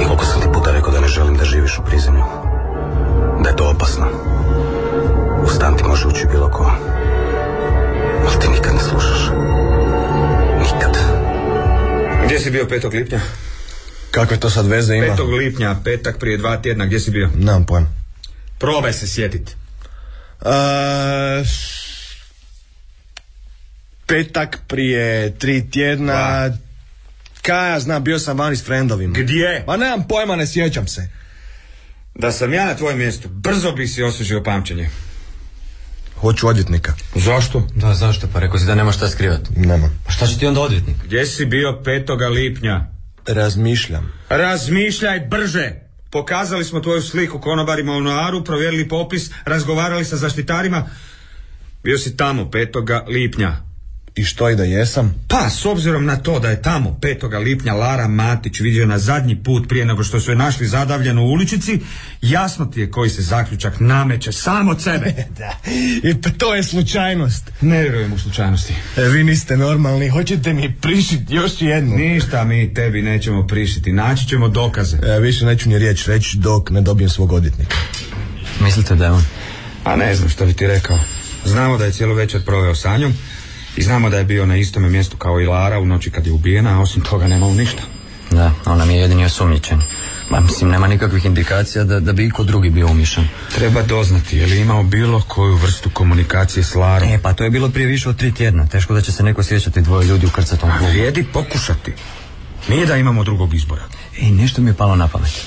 I 0.00 0.04
koliko 0.04 0.24
sam 0.24 0.40
ti 0.40 0.48
puta 0.52 0.70
rekao 0.70 0.92
da 0.92 1.00
ne 1.00 1.08
želim 1.08 1.36
da 1.36 1.44
živiš 1.44 1.78
u 1.78 1.84
prizemlju. 1.84 2.22
Da 3.42 3.50
je 3.50 3.56
to 3.56 3.70
opasno. 3.70 4.06
U 5.44 5.48
stan 5.48 5.76
ti 5.76 5.84
može 5.84 6.08
ući 6.08 6.26
bilo 6.32 6.50
ko. 6.50 6.72
Ali 8.26 8.40
ti 8.40 8.48
nikad 8.48 8.74
ne 8.74 8.80
slušaš. 8.80 9.30
Nikad. 10.58 10.98
Gdje 12.24 12.38
si 12.40 12.50
bio 12.50 12.64
5. 12.64 12.92
lipnja? 12.92 13.20
Kakve 14.10 14.36
to 14.36 14.50
sad 14.50 14.66
veze 14.66 14.96
ima? 14.96 15.16
5. 15.16 15.38
lipnja, 15.38 15.76
petak 15.84 16.18
prije 16.18 16.38
dva 16.38 16.56
tjedna, 16.56 16.86
gdje 16.86 17.00
si 17.00 17.10
bio? 17.10 17.28
Nemam 17.36 17.64
pojma. 17.66 17.93
Probaj 18.64 18.92
se 18.92 19.06
sjetit. 19.08 19.56
Uh, 20.40 20.48
petak 24.06 24.58
prije 24.68 25.38
tri 25.38 25.70
tjedna... 25.70 26.50
Kaj 27.42 27.70
ja 27.70 27.80
znam, 27.80 28.04
bio 28.04 28.18
sam 28.18 28.38
vani 28.38 28.56
s 28.56 28.64
frendovima. 28.64 29.18
Gdje? 29.18 29.64
Ma 29.66 29.76
nemam 29.76 30.08
pojma, 30.08 30.36
ne 30.36 30.46
sjećam 30.46 30.86
se. 30.86 31.08
Da 32.14 32.32
sam 32.32 32.52
ja 32.52 32.64
na 32.64 32.74
tvojem 32.74 32.98
mjestu, 32.98 33.28
brzo 33.28 33.72
bi 33.72 33.86
si 33.86 34.02
osvežio 34.02 34.42
pamćenje. 34.42 34.90
Hoću 36.16 36.48
odvjetnika. 36.48 36.92
Zašto? 37.14 37.68
Da, 37.74 37.94
zašto? 37.94 38.26
Pa 38.32 38.38
rekao 38.40 38.58
si 38.58 38.66
da 38.66 38.74
nema 38.74 38.92
šta 38.92 39.08
skrivati. 39.08 39.50
Nemam. 39.56 40.00
Pa 40.06 40.12
šta 40.12 40.26
će 40.26 40.38
ti 40.38 40.46
onda 40.46 40.60
odvjetnik? 40.60 40.96
Gdje 41.04 41.26
si 41.26 41.44
bio 41.44 41.80
5. 41.84 42.30
lipnja? 42.30 42.86
Razmišljam. 43.26 44.12
Razmišljaj 44.28 45.20
brže! 45.20 45.83
Pokazali 46.14 46.64
smo 46.64 46.80
tvoju 46.80 47.02
sliku 47.02 47.40
konobarima 47.40 47.92
u 47.92 48.00
Noaru, 48.00 48.44
provjerili 48.44 48.88
popis, 48.88 49.30
razgovarali 49.44 50.04
sa 50.04 50.16
zaštitarima. 50.16 50.86
Bio 51.82 51.98
si 51.98 52.16
tamo 52.16 52.44
5. 52.44 53.08
lipnja. 53.08 53.73
I 54.16 54.24
što 54.24 54.50
i 54.50 54.56
da 54.56 54.64
jesam? 54.64 55.14
Pa, 55.28 55.50
s 55.50 55.66
obzirom 55.66 56.04
na 56.04 56.16
to 56.16 56.38
da 56.38 56.50
je 56.50 56.62
tamo 56.62 56.98
5. 57.00 57.44
lipnja 57.44 57.74
Lara 57.74 58.08
Matić 58.08 58.60
vidio 58.60 58.86
na 58.86 58.98
zadnji 58.98 59.42
put 59.42 59.68
prije 59.68 59.84
nego 59.84 60.04
što 60.04 60.20
su 60.20 60.30
je 60.30 60.36
našli 60.36 60.66
zadavljenu 60.66 61.22
u 61.22 61.30
uličici, 61.30 61.80
jasno 62.22 62.66
ti 62.66 62.80
je 62.80 62.90
koji 62.90 63.10
se 63.10 63.22
zaključak 63.22 63.80
nameće 63.80 64.32
sam 64.32 64.68
od 64.68 64.82
sebe. 64.82 65.14
da. 65.38 65.58
I 66.02 66.20
pa 66.22 66.30
to 66.30 66.54
je 66.54 66.62
slučajnost. 66.62 67.50
Ne 67.60 67.82
vjerujem 67.82 68.12
u 68.12 68.18
slučajnosti. 68.18 68.74
E, 68.96 69.02
vi 69.02 69.24
niste 69.24 69.56
normalni, 69.56 70.08
hoćete 70.08 70.52
mi 70.52 70.74
prišiti 70.80 71.34
još 71.34 71.52
jednu. 71.60 71.96
Ništa 71.96 72.44
mi 72.44 72.74
tebi 72.74 73.02
nećemo 73.02 73.46
prišiti, 73.46 73.92
naći 73.92 74.28
ćemo 74.28 74.48
dokaze. 74.48 74.96
E, 74.96 75.20
više 75.20 75.44
neću 75.44 75.68
ni 75.68 75.78
riječ 75.78 76.06
reći 76.06 76.38
dok 76.38 76.70
ne 76.70 76.80
dobijem 76.80 77.10
svog 77.10 77.32
odvjetnika. 77.32 77.76
Mislite 78.60 78.94
da 78.94 79.04
je 79.04 79.10
on? 79.10 79.24
A 79.84 79.96
ne 79.96 80.14
znam 80.14 80.28
što 80.28 80.46
bi 80.46 80.52
ti 80.52 80.66
rekao. 80.66 80.98
Znamo 81.44 81.78
da 81.78 81.84
je 81.84 81.92
cijelu 81.92 82.14
večer 82.14 82.44
proveo 82.44 82.74
sa 82.74 82.96
njom 82.96 83.14
i 83.76 83.82
znamo 83.82 84.10
da 84.10 84.18
je 84.18 84.24
bio 84.24 84.46
na 84.46 84.56
istome 84.56 84.88
mjestu 84.88 85.16
kao 85.16 85.40
i 85.40 85.46
Lara 85.46 85.78
u 85.78 85.86
noći 85.86 86.10
kad 86.10 86.26
je 86.26 86.32
ubijena, 86.32 86.78
a 86.78 86.80
osim 86.82 87.02
toga 87.02 87.26
nemamo 87.28 87.54
ništa. 87.54 87.82
Da, 88.30 88.52
on 88.66 88.78
nam 88.78 88.90
je 88.90 88.96
jedini 88.96 89.24
osumnjičen. 89.24 89.80
Ma 90.30 90.40
mislim, 90.40 90.70
nema 90.70 90.86
nikakvih 90.86 91.24
indikacija 91.24 91.84
da, 91.84 92.00
da 92.00 92.12
bi 92.12 92.26
iko 92.26 92.44
drugi 92.44 92.70
bio 92.70 92.86
umješan. 92.90 93.28
Treba 93.54 93.82
doznati, 93.82 94.38
je 94.38 94.46
li 94.46 94.58
imao 94.60 94.82
bilo 94.82 95.22
koju 95.28 95.56
vrstu 95.56 95.90
komunikacije 95.90 96.64
s 96.64 96.74
Larom? 96.74 97.08
E, 97.08 97.18
pa 97.22 97.32
to 97.32 97.44
je 97.44 97.50
bilo 97.50 97.68
prije 97.70 97.86
više 97.86 98.08
od 98.08 98.16
tri 98.16 98.34
tjedna. 98.34 98.66
Teško 98.66 98.94
da 98.94 99.00
će 99.00 99.12
se 99.12 99.22
neko 99.22 99.42
sjećati 99.42 99.80
dvoje 99.80 100.06
ljudi 100.06 100.26
u 100.26 100.30
krcatom 100.30 100.70
A 100.70 100.78
klubu. 100.78 100.92
vrijedi 100.92 101.24
pokušati. 101.32 101.92
Nije 102.68 102.86
da 102.86 102.96
imamo 102.96 103.24
drugog 103.24 103.54
izbora. 103.54 103.82
Ej, 104.22 104.30
nešto 104.30 104.62
mi 104.62 104.70
je 104.70 104.74
palo 104.74 104.96
na 104.96 105.08
pamet. 105.08 105.44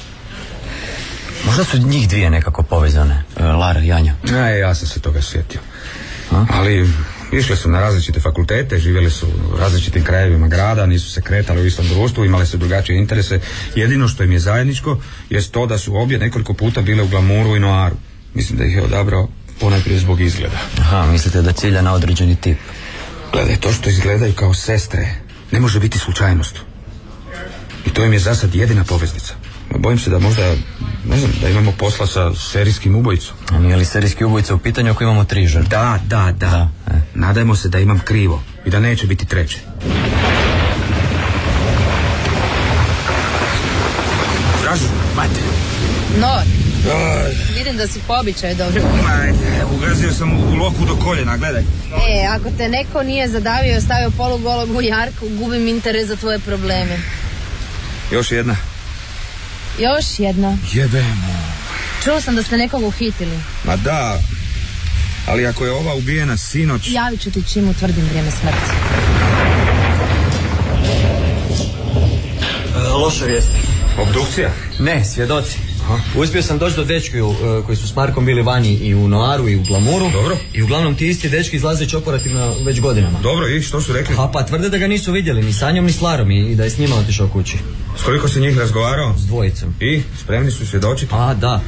Možda 1.46 1.64
su 1.64 1.78
njih 1.78 2.10
dvije 2.10 2.30
nekako 2.30 2.64
povezane. 2.64 3.24
E, 3.40 3.44
Lara 3.44 3.80
i 3.80 3.92
Anja. 3.92 4.14
Ne, 4.24 4.60
ja 4.60 4.76
sam 4.76 4.88
se 4.88 5.00
toga 5.00 5.22
sjetio. 5.22 5.60
Ali 6.50 6.90
išle 7.32 7.56
su 7.56 7.70
na 7.70 7.80
različite 7.80 8.20
fakultete, 8.20 8.80
živjeli 8.80 9.10
su 9.10 9.28
u 9.28 9.58
različitim 9.58 10.04
krajevima 10.04 10.48
grada, 10.48 10.86
nisu 10.86 11.12
se 11.12 11.22
kretali 11.22 11.62
u 11.62 11.66
istom 11.66 11.88
društvu, 11.88 12.26
imale 12.26 12.46
su 12.46 12.58
drugačije 12.58 13.00
interese. 13.00 13.40
Jedino 13.76 14.08
što 14.08 14.24
im 14.24 14.32
je 14.32 14.40
zajedničko 14.40 15.00
jest 15.30 15.52
to 15.52 15.66
da 15.66 15.78
su 15.78 15.96
obje 15.96 16.18
nekoliko 16.18 16.54
puta 16.54 16.82
bile 16.82 17.04
u 17.04 17.08
glamuru 17.08 17.56
i 17.56 17.60
noaru. 17.60 17.96
Mislim 18.34 18.58
da 18.58 18.66
ih 18.66 18.76
je 18.76 18.84
odabrao 18.84 19.30
ponajprije 19.60 20.00
zbog 20.00 20.22
izgleda. 20.22 20.58
Aha, 20.80 21.12
mislite 21.12 21.42
da 21.42 21.52
cilja 21.52 21.82
na 21.82 21.94
određeni 21.94 22.36
tip. 22.36 22.58
Gledaj, 23.32 23.56
to 23.56 23.74
što 23.74 23.90
izgledaju 23.90 24.34
kao 24.34 24.54
sestre 24.54 25.10
ne 25.52 25.60
može 25.60 25.80
biti 25.80 26.00
slučajnost. 26.00 26.56
I 27.86 27.90
to 27.90 28.06
im 28.06 28.14
je 28.14 28.20
za 28.20 28.36
sad 28.36 28.56
jedina 28.56 28.84
poveznica. 28.84 29.34
Bojim 29.76 30.00
se 30.00 30.10
da 30.10 30.20
možda, 30.20 30.56
ne 31.10 31.18
znam, 31.18 31.32
da 31.42 31.50
imamo 31.50 31.72
posla 31.72 32.08
sa 32.08 32.34
serijskim 32.34 32.96
ubojicom. 32.96 33.36
A 33.52 33.60
nije 33.60 33.76
li 33.76 33.86
serijski 33.86 34.26
ubojica 34.26 34.56
u 34.56 34.60
pitanju 34.60 34.92
ako 34.92 35.04
imamo 35.04 35.24
tri 35.24 35.48
žrtve? 35.48 35.70
Da, 35.70 36.00
da, 36.08 36.34
da. 36.38 36.70
e. 36.88 37.02
Nadajmo 37.14 37.56
se 37.56 37.70
da 37.70 37.80
imam 37.80 38.00
krivo 38.00 38.44
i 38.66 38.70
da 38.70 38.80
neće 38.80 39.08
biti 39.08 39.26
treće. 39.26 39.58
Dražu, 44.62 44.86
mate. 45.16 45.40
Nor, 46.20 46.44
vidim 47.58 47.78
da 47.78 47.88
si 47.88 48.00
po 48.08 48.14
običaju 48.14 48.56
dobro. 48.56 48.82
Ajde, 49.22 49.66
ugazio 49.78 50.12
sam 50.12 50.34
u 50.34 50.56
loku 50.56 50.86
do 50.86 50.96
koljena, 50.96 51.38
gledaj. 51.38 51.62
E, 51.62 52.28
ako 52.30 52.52
te 52.58 52.70
neko 52.70 53.04
nije 53.04 53.28
zadavio 53.28 53.78
i 53.78 53.82
stavio 53.82 54.12
polugolog 54.18 54.70
u 54.76 54.82
jarku, 54.82 55.26
gubim 55.30 55.68
interes 55.68 56.08
za 56.08 56.16
tvoje 56.16 56.40
probleme. 56.40 57.00
Još 58.12 58.32
jedna. 58.32 58.56
Još 59.78 60.06
jedna. 60.20 60.58
Jebemo. 60.74 61.58
Čuo 62.04 62.22
sam 62.22 62.36
da 62.36 62.44
ste 62.44 62.58
nekog 62.58 62.84
uhitili. 62.84 63.40
Ma 63.64 63.76
da, 63.76 64.20
ali 65.28 65.48
ako 65.48 65.66
je 65.66 65.72
ova 65.72 65.96
ubijena 65.96 66.38
sinoć... 66.38 66.90
Javit 66.92 67.22
ću 67.22 67.32
ti 67.32 67.44
čim 67.54 67.70
utvrdim 67.70 68.06
vrijeme 68.06 68.32
smrti. 68.32 68.72
E, 72.76 72.80
loša 72.80 73.26
vijest. 73.26 73.50
Obdukcija? 73.98 74.52
Ne, 74.80 75.06
svjedoci. 75.06 75.67
Uspio 76.16 76.42
sam 76.42 76.58
doći 76.58 76.76
do 76.76 76.84
dečkiju 76.84 77.32
e, 77.32 77.66
koji 77.66 77.76
su 77.76 77.88
s 77.88 77.96
Markom 77.96 78.26
bili 78.26 78.42
vani 78.42 78.74
i 78.74 78.96
u 78.96 79.08
Noaru 79.08 79.50
i 79.50 79.56
u 79.56 79.64
Glamuru. 79.64 80.10
Dobro. 80.12 80.38
I 80.54 80.62
uglavnom 80.62 80.96
ti 80.96 81.08
isti 81.08 81.30
dečki 81.30 81.56
izlaze 81.56 81.98
operativno 81.98 82.54
već 82.66 82.82
godinama. 82.82 83.20
Dobro, 83.24 83.48
i 83.48 83.62
što 83.62 83.82
su 83.82 83.94
rekli? 83.94 84.16
A 84.20 84.32
pa 84.34 84.46
tvrde 84.46 84.70
da 84.70 84.78
ga 84.78 84.88
nisu 84.88 85.12
vidjeli 85.12 85.44
ni 85.44 85.54
sa 85.54 85.72
njom 85.72 85.86
ni 85.86 85.92
s 85.92 86.02
Larom 86.02 86.32
i 86.32 86.52
i 86.52 86.56
da 86.56 86.64
je 86.64 86.70
s 86.70 86.78
njima 86.78 86.96
otišao 86.96 87.28
kući. 87.28 87.58
S 88.00 88.04
koliko 88.04 88.28
se 88.28 88.40
njih 88.40 88.58
razgovarao? 88.58 89.16
S 89.18 89.22
dvojicom. 89.22 89.74
I? 89.80 90.02
Spremni 90.24 90.52
su 90.52 90.68
svjedočiti? 90.68 91.14
A, 91.16 91.34
da. 91.34 91.62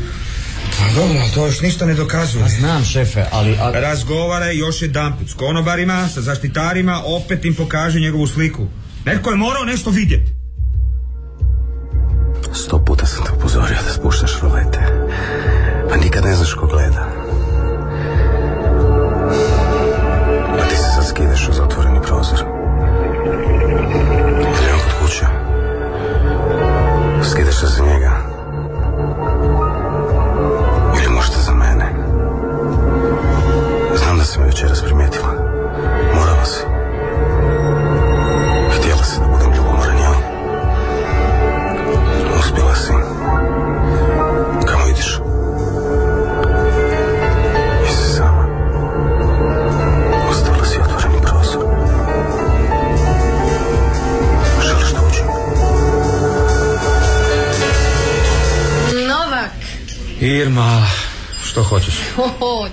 Pa 0.78 1.02
dobro, 1.02 1.20
to 1.36 1.46
još 1.46 1.62
ništa 1.62 1.86
ne 1.86 1.94
dokazuje. 1.94 2.44
Pa 2.44 2.50
znam, 2.50 2.86
šefe, 2.86 3.26
ali... 3.32 3.56
A... 3.62 3.72
Razgovaraj 3.72 4.58
još 4.58 4.82
jedan 4.82 5.18
put 5.18 5.30
s 5.30 5.34
konobarima, 5.34 6.08
sa 6.08 6.22
zaštitarima, 6.22 7.02
opet 7.06 7.46
im 7.46 7.56
pokaži 7.56 8.00
njegovu 8.00 8.28
sliku. 8.28 8.68
Netko 9.06 9.30
je 9.30 9.36
morao 9.36 9.66
nešto 9.66 9.90
vidjeti. 9.90 10.32
Sto 12.54 12.86
puta 12.86 13.06
sam 13.06 13.19
spuštaš 14.10 14.42
rolete. 14.42 14.80
Pa 15.90 15.96
nikad 15.96 16.24
ne 16.24 16.36
znaš 16.36 16.54
ko 16.54 16.68
gleda. 16.68 17.06
A 20.60 20.70
ti 20.70 20.76
se 20.76 20.84
sad 20.96 21.08
skidaš 21.08 21.50
uz 21.50 21.60
otvoreni 21.60 22.02
prozor. 22.02 22.40
Ili 24.40 24.72
on 24.74 24.80
kod 25.00 25.39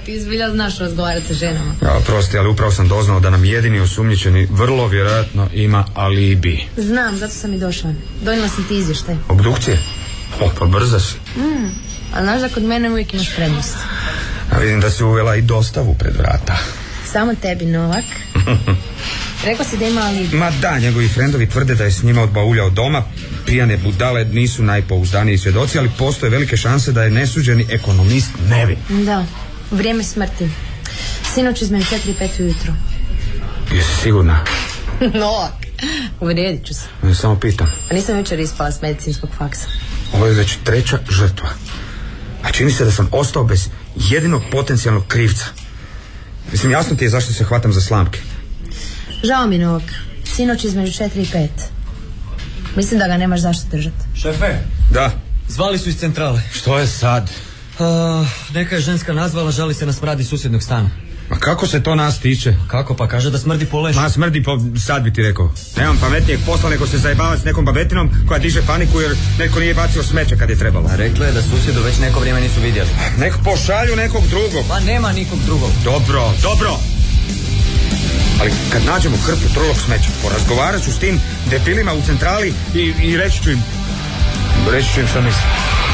ti 0.06 0.20
zbilja 0.20 0.50
znaš 0.50 0.78
razgovarati 0.78 1.26
sa 1.26 1.34
ženama. 1.34 1.74
Ja, 1.82 2.00
prosti, 2.06 2.38
ali 2.38 2.48
upravo 2.48 2.72
sam 2.72 2.88
doznao 2.88 3.20
da 3.20 3.30
nam 3.30 3.44
jedini 3.44 3.80
osumnjičeni 3.80 4.48
vrlo 4.50 4.86
vjerojatno 4.86 5.48
ima 5.54 5.84
alibi. 5.94 6.64
Znam, 6.76 7.16
zato 7.16 7.34
sam 7.34 7.54
i 7.54 7.58
došla. 7.58 7.94
Donijela 8.22 8.48
sam 8.48 8.64
ti 8.64 8.78
izvještaj. 8.78 9.16
Obdukcije? 9.28 9.78
O, 10.40 10.50
pa 10.58 10.66
brza 10.66 11.00
si. 11.00 11.14
Mm, 11.36 11.70
a 12.14 12.22
znaš 12.22 12.40
da 12.40 12.48
kod 12.48 12.62
mene 12.62 12.90
uvijek 12.90 13.14
imaš 13.14 13.36
prednost. 13.36 13.76
A 14.52 14.58
vidim 14.58 14.80
da 14.80 14.90
si 14.90 15.04
uvela 15.04 15.36
i 15.36 15.42
dostavu 15.42 15.94
pred 15.94 16.16
vrata. 16.16 16.56
Samo 17.12 17.34
tebi, 17.34 17.66
Novak. 17.66 18.04
Rekao 19.46 19.64
si 19.64 19.76
da 19.76 19.86
ima 19.86 20.00
alibi. 20.00 20.36
Ma 20.36 20.50
da, 20.50 20.78
njegovi 20.78 21.08
frendovi 21.08 21.48
tvrde 21.48 21.74
da 21.74 21.84
je 21.84 21.92
s 21.92 22.02
njima 22.02 22.22
odbauljao 22.22 22.70
doma. 22.70 23.02
Pijane 23.46 23.76
budale 23.76 24.24
nisu 24.24 24.62
najpouzdaniji 24.62 25.38
svjedoci, 25.38 25.78
ali 25.78 25.90
postoje 25.98 26.30
velike 26.30 26.56
šanse 26.56 26.92
da 26.92 27.02
je 27.02 27.10
nesuđeni 27.10 27.66
ekonomist 27.70 28.30
nevin. 28.48 28.76
Da, 28.88 29.26
vrijeme 29.70 30.04
smrti. 30.04 30.48
Sinoć 31.34 31.62
između 31.62 31.84
4 31.84 32.10
i 32.10 32.14
5 32.14 32.40
ujutro. 32.40 32.72
Jesi 33.72 33.96
sigurna? 34.02 34.44
Novak, 35.20 35.52
uvrijedit 36.20 36.66
ću 36.66 36.74
se. 36.74 36.82
Ne, 37.02 37.14
samo 37.14 37.40
pitam. 37.40 37.66
A 37.90 37.94
nisam 37.94 38.18
jučer 38.18 38.40
ispala 38.40 38.72
s 38.72 38.82
medicinskog 38.82 39.30
faksa. 39.38 39.66
Ovo 40.12 40.26
je 40.26 40.32
već 40.34 40.56
treća 40.64 40.98
žrtva. 41.10 41.48
A 42.42 42.52
čini 42.52 42.72
se 42.72 42.84
da 42.84 42.90
sam 42.92 43.08
ostao 43.12 43.44
bez 43.44 43.68
jedinog 43.96 44.42
potencijalnog 44.52 45.04
krivca. 45.08 45.44
Mislim, 46.52 46.72
jasno 46.72 46.96
ti 46.96 47.04
je 47.04 47.10
zašto 47.10 47.32
se 47.32 47.44
hvatam 47.44 47.72
za 47.72 47.80
slamke. 47.80 48.20
Žao 49.24 49.46
mi 49.46 49.58
Novak. 49.58 49.82
Sinoć 50.26 50.64
između 50.64 50.92
4 50.92 51.10
i 51.16 51.26
5. 51.26 51.48
Mislim 52.76 53.00
da 53.00 53.06
ga 53.06 53.16
nemaš 53.16 53.40
zašto 53.40 53.64
držati. 53.70 53.96
Šefe, 54.22 54.58
Da. 54.90 55.10
zvali 55.48 55.78
su 55.78 55.88
iz 55.88 55.96
centrale. 55.96 56.42
Što 56.54 56.78
je 56.78 56.86
sad? 56.86 57.30
Uh, 57.78 58.26
neka 58.54 58.74
je 58.74 58.80
ženska 58.80 59.12
nazvala, 59.12 59.50
žali 59.50 59.74
se 59.74 59.86
na 59.86 59.92
smradi 59.92 60.24
susjednog 60.24 60.62
stana. 60.62 60.90
Ma 61.30 61.36
kako 61.36 61.66
se 61.66 61.82
to 61.82 61.94
nas 61.94 62.20
tiče? 62.20 62.54
Kako 62.68 62.94
pa 62.94 63.08
kaže 63.08 63.30
da 63.30 63.38
smrdi 63.38 63.66
po 63.66 63.80
lešu. 63.80 64.00
Ma 64.00 64.10
smrdi 64.10 64.42
po, 64.42 64.58
sad 64.86 65.02
bi 65.02 65.12
ti 65.12 65.22
rekao. 65.22 65.50
Nemam 65.76 65.98
pametnijeg 66.00 66.40
posla 66.46 66.70
nego 66.70 66.86
se 66.86 66.98
zajebavati 66.98 67.42
s 67.42 67.44
nekom 67.44 67.64
babetinom 67.64 68.10
koja 68.28 68.38
diže 68.38 68.62
paniku 68.66 69.00
jer 69.00 69.16
netko 69.38 69.60
nije 69.60 69.74
bacio 69.74 70.02
smeće 70.02 70.36
kad 70.36 70.50
je 70.50 70.58
trebalo. 70.58 70.88
A 70.92 70.96
rekla 70.96 71.26
je 71.26 71.32
da 71.32 71.42
susjedu 71.42 71.82
već 71.82 71.98
neko 71.98 72.20
vrijeme 72.20 72.40
nisu 72.40 72.60
vidjeli. 72.60 72.88
Nek 73.22 73.34
pošalju 73.44 73.96
nekog 73.96 74.22
drugog. 74.28 74.64
Pa 74.68 74.80
nema 74.80 75.12
nikog 75.12 75.38
drugog. 75.46 75.70
Dobro, 75.84 76.32
dobro. 76.42 76.78
Ali 78.40 78.50
kad 78.72 78.84
nađemo 78.84 79.16
hrpu 79.16 79.54
trulog 79.54 79.76
smeća, 79.76 80.10
porazgovarat 80.22 80.84
ću 80.84 80.92
s 80.92 80.98
tim 80.98 81.20
debilima 81.50 81.92
u 81.94 82.02
centrali 82.02 82.52
i, 82.74 82.80
i 83.02 83.16
reći 83.16 83.42
ću 83.42 83.50
im, 83.50 83.62
reći 84.72 84.94
ću 84.94 85.00
im 85.00 85.06
što 85.06 85.20
mislim. 85.20 85.85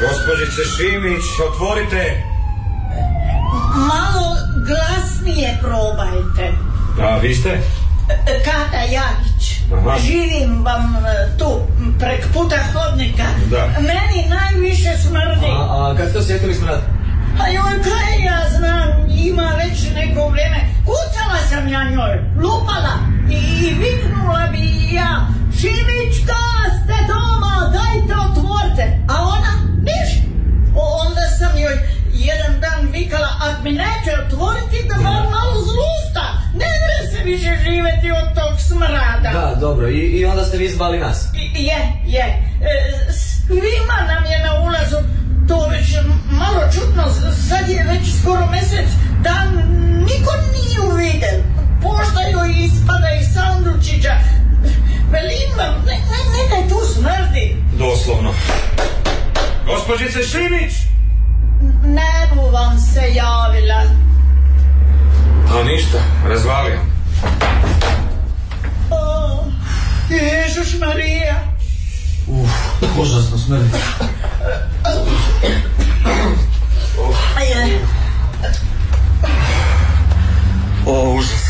Gospođice 0.00 0.62
Šimić, 0.76 1.24
otvorite. 1.48 2.22
Malo 3.76 4.36
glasnije 4.68 5.58
probajte. 5.62 6.52
A, 7.02 7.18
vi 7.18 7.34
ste? 7.34 7.60
Kata 8.44 8.80
Jagić. 8.80 9.60
Aha. 9.74 9.98
Živim 9.98 10.64
vam 10.64 10.96
e, 10.96 11.38
tu, 11.38 11.60
prek 11.98 12.24
puta 12.32 12.56
hodnika. 12.72 13.24
Da. 13.50 13.68
Meni 13.80 14.28
najviše 14.28 14.98
smrdi. 15.02 15.46
A, 15.46 15.90
a 15.90 15.94
kad 15.96 16.08
ste 16.10 16.18
osjetili 16.18 16.54
smrad? 16.54 16.80
A 17.42 17.48
joj, 17.48 17.82
kaj 17.82 18.24
ja 18.24 18.40
znam, 18.56 18.88
ima 19.10 19.52
već 19.62 19.94
neko 19.94 20.28
vrijeme. 20.28 20.60
Kucala 20.86 21.38
sam 21.50 21.68
ja 21.68 21.84
njoj, 21.90 22.20
lupala 22.42 22.94
i, 23.30 23.66
i 23.66 23.74
viknula 23.74 24.46
bi 24.52 24.94
ja. 24.94 25.26
Šimićka, 25.60 26.42
ste 26.78 26.96
doma, 27.08 27.72
dajte 27.76 28.14
otvorite. 28.26 28.98
A 29.08 29.14
ona, 29.22 29.52
niš. 29.88 30.10
O, 30.76 30.82
onda 31.06 31.24
sam 31.40 31.58
joj 31.58 31.76
jedan 32.14 32.60
dan 32.60 32.80
vikala, 32.92 33.28
ak 33.40 33.62
mi 33.64 33.72
neće 33.72 34.10
otvoriti, 34.22 34.88
da 34.88 34.94
bar 34.94 35.22
malo 35.36 35.54
zlusta. 35.62 36.24
Ne 36.54 36.68
mre 36.80 36.98
se 37.10 37.24
više 37.24 37.50
živeti 37.64 38.08
od 38.12 38.28
tog 38.34 38.60
smrada. 38.68 39.30
Da, 39.32 39.56
dobro. 39.60 39.88
I, 39.88 40.00
i 40.00 40.24
onda 40.26 40.44
ste 40.44 40.56
vi 40.58 40.68
zvali 40.68 40.98
nas. 40.98 41.18
I- 41.34 41.64
Je, 41.64 41.80
je. 42.06 42.26
E, 42.62 42.72
Svima 43.12 43.98
nam 44.08 44.24
je 44.24 44.38
na 44.38 44.52
ulazu 44.60 44.96
to 45.48 45.68
već 45.68 45.86
malo 46.30 46.62
čutno. 46.74 47.04
Sad 47.48 47.68
je 47.68 47.84
već 47.84 48.04
skoro 48.22 48.46
mjesec 48.46 48.88
dan 49.22 49.48
niko 50.00 50.32
nije 50.54 50.92
uviden. 50.92 51.36
Pošta 51.82 52.20
joj 52.22 52.50
ispada 52.58 53.08
iz 53.20 53.26
sandučića. 53.34 54.14
Velim 55.12 55.50
vam, 55.58 55.74
ne, 55.86 55.92
ne, 55.92 56.20
nekaj 56.36 56.68
tu 56.68 56.78
smrdi. 56.94 57.56
Doslovno. 57.78 58.32
Gospođice 59.66 60.22
Šimić! 60.22 60.72
Ne 61.84 62.30
bu 62.34 62.50
vam 62.50 62.78
se 62.78 63.14
javila. 63.14 63.82
A 65.60 65.62
ništa, 65.64 65.98
razvalio. 66.28 66.78
O, 68.90 69.44
Ježuš 70.10 70.78
Marija. 70.80 71.44
Uf, 72.28 72.50
užasno 72.98 73.38
smrdi. 73.38 73.68
Je. 77.40 77.80
O, 80.86 81.14
užas. 81.14 81.44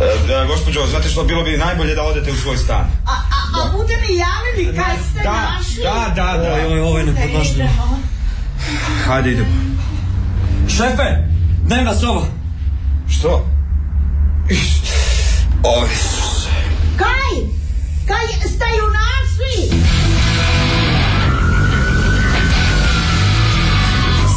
E, 0.00 0.26
da, 0.28 0.44
gospođo, 0.44 0.86
znate 0.86 1.08
što, 1.08 1.24
bilo 1.24 1.42
bi 1.42 1.56
najbolje 1.56 1.94
da 1.94 2.02
odete 2.02 2.32
u 2.32 2.36
svoj 2.36 2.56
stan. 2.56 2.84
A, 3.06 3.12
a, 3.12 3.60
a 3.62 3.76
bude 3.76 3.94
mi 3.96 4.16
javili 4.16 4.76
kaj 4.76 4.96
ste 5.10 5.22
Da, 5.22 5.32
našli? 5.32 5.82
da, 5.82 6.12
da, 6.16 6.38
da. 6.38 6.54
Oj, 6.54 6.72
oj, 6.72 6.80
ovo 6.80 6.98
je 6.98 7.04
nepodnošljivo. 7.06 7.68
Hajde, 9.06 9.30
idemo. 9.30 9.48
Šefe, 10.68 11.28
dnevna 11.66 11.94
soba. 11.94 12.22
Što? 13.08 13.46
O, 15.62 15.84
Isuse. 15.92 16.50
Kaj? 16.98 17.32
Kaj 18.06 18.26
ste 18.48 18.64
ju 18.78 18.86
našli? 19.00 19.78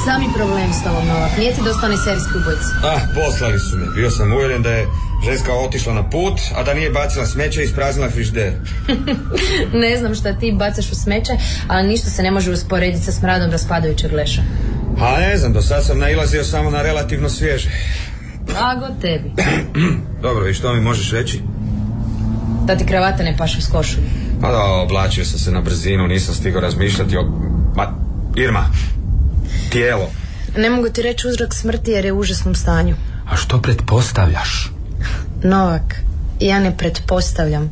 Sami 0.06 0.26
problem 0.36 0.74
s 0.74 0.84
tobom, 0.84 1.08
Novak. 1.08 1.38
Nije 1.38 1.54
ti 1.54 1.62
dostao 1.66 1.90
ni 1.90 1.98
serijski 1.98 2.38
ubojica. 2.38 2.74
Ah, 2.84 3.00
poslali 3.16 3.60
su 3.60 3.78
me. 3.78 3.86
Bio 3.96 4.10
sam 4.12 4.34
uvjeren 4.34 4.62
da 4.62 4.70
je 4.70 4.88
ženska 5.24 5.54
otišla 5.54 5.94
na 5.94 6.10
put, 6.10 6.40
a 6.56 6.64
da 6.64 6.74
nije 6.74 6.90
bacila 6.90 7.26
smeće 7.26 7.62
i 7.62 7.66
ispraznila 7.66 8.10
frižder. 8.10 8.54
ne 9.84 9.98
znam 9.98 10.16
šta 10.16 10.34
ti 10.34 10.52
bacaš 10.52 10.92
u 10.92 10.96
smeće, 10.96 11.32
ali 11.68 11.88
ništa 11.88 12.10
se 12.10 12.24
ne 12.24 12.32
može 12.32 12.52
usporediti 12.52 13.04
sa 13.04 13.12
smradom 13.12 13.52
raspadajućeg 13.52 14.14
leša. 14.14 14.42
A 15.00 15.20
ne 15.20 15.38
znam, 15.38 15.54
do 15.54 15.62
sad 15.62 15.86
sam 15.86 16.00
nailazio 16.00 16.44
samo 16.44 16.70
na 16.70 16.82
relativno 16.82 17.30
svježe. 17.30 17.70
Blago 18.46 18.96
tebi. 19.02 19.32
Dobro, 20.26 20.48
i 20.48 20.54
što 20.54 20.74
mi 20.74 20.82
možeš 20.82 21.12
reći? 21.12 21.42
Da 22.66 22.76
ti 22.76 22.86
kravata 22.86 23.24
ne 23.24 23.38
paše 23.38 23.62
s 23.62 23.68
košulju. 23.68 24.06
Pa 24.42 24.52
da, 24.52 24.64
oblačio 24.64 25.26
sam 25.26 25.40
se 25.40 25.52
na 25.52 25.62
brzinu, 25.62 26.08
nisam 26.08 26.36
stigao 26.36 26.62
razmišljati 26.62 27.18
o... 27.18 27.24
Ma, 27.76 27.94
Irma, 28.36 28.66
tijelo. 29.70 30.10
Ne 30.58 30.70
mogu 30.70 30.90
ti 30.90 31.02
reći 31.02 31.28
uzrok 31.28 31.54
smrti 31.54 31.92
jer 31.92 32.06
je 32.06 32.12
u 32.12 32.20
užasnom 32.20 32.56
stanju. 32.56 32.96
A 33.30 33.36
što 33.36 33.62
pretpostavljaš? 33.62 34.73
Novak, 35.44 35.96
ja 36.40 36.60
ne 36.60 36.78
pretpostavljam. 36.78 37.72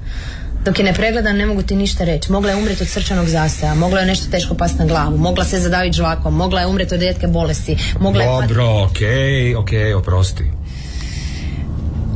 Dok 0.66 0.80
je 0.80 0.86
ne 0.86 0.94
pregledam 0.94 1.38
ne 1.38 1.46
mogu 1.46 1.62
ti 1.62 1.76
ništa 1.76 2.04
reći. 2.04 2.32
Mogla 2.32 2.52
je 2.52 2.58
umreti 2.58 2.84
od 2.84 2.90
srčanog 2.90 3.28
zastoja, 3.28 3.76
mogla 3.76 4.00
je 4.00 4.06
nešto 4.06 4.32
teško 4.32 4.56
past 4.56 4.80
na 4.80 4.86
glavu, 4.86 5.18
mogla 5.18 5.46
se 5.46 5.60
zadaviti 5.60 5.98
žvakom, 5.98 6.36
mogla 6.36 6.62
je 6.62 6.68
umreti 6.68 6.94
od 6.96 7.02
rijetke 7.02 7.28
bolesti, 7.28 7.78
mogla 8.00 8.24
je... 8.24 8.30
pat- 8.30 8.48
Dobro, 8.48 8.84
okej, 8.84 9.56
okej, 9.56 9.94
oprosti. 9.94 10.44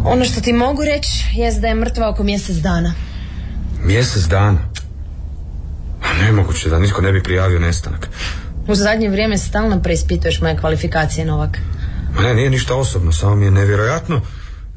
Ono 0.05 0.25
što 0.25 0.41
ti 0.41 0.53
mogu 0.53 0.83
reći 0.83 1.25
jest 1.33 1.61
da 1.61 1.67
je 1.67 1.75
mrtva 1.75 2.09
oko 2.09 2.23
mjesec 2.23 2.55
dana. 2.55 2.93
Mjesec 3.81 4.23
dana. 4.23 4.59
A 6.01 6.23
nemoguće 6.25 6.69
da 6.69 6.79
nitko 6.79 7.01
ne 7.01 7.11
bi 7.11 7.23
prijavio 7.23 7.59
nestanak. 7.59 8.09
U 8.67 8.75
zadnje 8.75 9.09
vrijeme 9.09 9.37
stalno 9.37 9.81
preispituješ 9.81 10.41
moje 10.41 10.57
kvalifikacije, 10.57 11.25
Novak. 11.25 11.59
Ma 12.15 12.21
ne, 12.21 12.33
nije 12.33 12.49
ništa 12.49 12.75
osobno, 12.75 13.11
samo 13.11 13.35
mi 13.35 13.45
je 13.45 13.51
nevjerojatno 13.51 14.21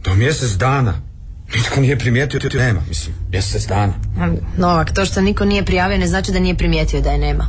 u 0.06 0.14
mjesec 0.14 0.50
dana 0.50 0.94
nitko 1.54 1.80
nije 1.80 1.98
primijetio 1.98 2.40
da 2.40 2.58
nema, 2.58 2.80
mislim, 2.88 3.14
mjesec 3.30 3.66
dana. 3.66 3.92
Novak, 4.56 4.92
to 4.92 5.04
što 5.04 5.20
niko 5.20 5.44
nije 5.44 5.64
prijavio 5.64 5.98
ne 5.98 6.06
znači 6.06 6.32
da 6.32 6.38
nije 6.38 6.56
primijetio 6.56 7.00
da 7.00 7.10
je 7.10 7.18
nema. 7.18 7.46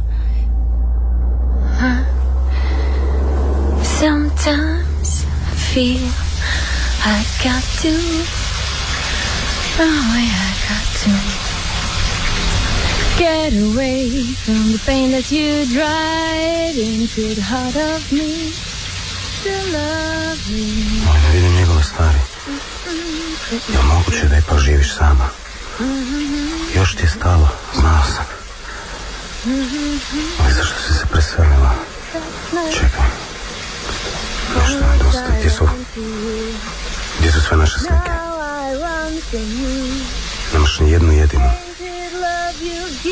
Sometimes 4.00 5.24
I 5.54 5.58
feel 5.74 6.10
I 7.06 7.24
got 7.44 7.64
to. 7.82 7.94
Oh, 9.82 10.16
I 10.16 10.28
got 10.68 10.88
to. 11.04 11.12
Get 13.18 13.54
away 13.54 14.10
from 14.46 14.72
the 14.72 14.80
pain 14.86 15.12
that 15.12 15.32
you 15.32 15.66
drive 15.66 16.78
into 16.78 17.36
the 17.36 17.42
heart 17.42 17.76
of 17.76 18.12
me. 18.12 18.52
To 19.44 19.56
love 19.72 20.40
me. 20.52 20.66
Ne 21.24 21.34
vidim 21.34 21.56
njegove 21.56 21.84
stvari. 21.84 22.29
Je 23.52 23.80
moguće 23.84 24.28
da 24.28 24.38
ipak 24.38 24.60
živiš 24.60 24.96
sama? 24.96 25.30
Još 26.76 26.96
ti 26.96 27.04
je 27.04 27.10
stalo, 27.10 27.50
znao 27.76 28.04
sam. 28.16 28.26
Ali 30.44 30.54
zašto 30.54 30.82
si 30.88 30.94
se 30.94 31.06
preselila? 31.12 31.72
Čekaj. 32.74 33.06
Nešto 34.58 34.86
nedostaje. 34.92 35.40
Gdje 35.40 35.50
su... 35.50 35.68
Gdje 37.20 37.32
su 37.32 37.42
sve 37.42 37.58
naše 37.58 37.80
slike? 37.80 38.12
Nemaš 40.54 40.80
ni 40.80 40.92
jednu 40.92 41.12
jedinu. 41.14 41.50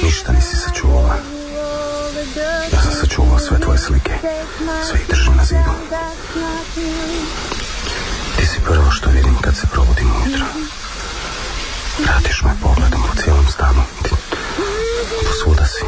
Ništa 0.03 0.31
nisi 0.31 0.55
sačuvala. 0.57 1.15
Ja 2.73 2.81
sam 2.81 2.91
sačuvao 3.01 3.39
sve 3.39 3.59
tvoje 3.59 3.77
slike. 3.77 4.13
Sve 4.89 4.99
ih 4.99 5.07
držim 5.09 5.35
na 5.35 5.45
zidu. 5.45 5.71
Prvo 8.67 8.91
što 8.91 9.09
vidim 9.09 9.35
kad 9.41 9.55
se 9.55 9.67
probudim 9.71 10.07
ujutro. 10.07 10.45
Vratiš 12.03 12.41
me 12.43 12.51
pogledom 12.61 13.01
po 13.07 13.21
cijelom 13.21 13.45
stanu. 13.45 13.81
Ti 14.03 14.09
posvuda 15.27 15.65
si. 15.65 15.85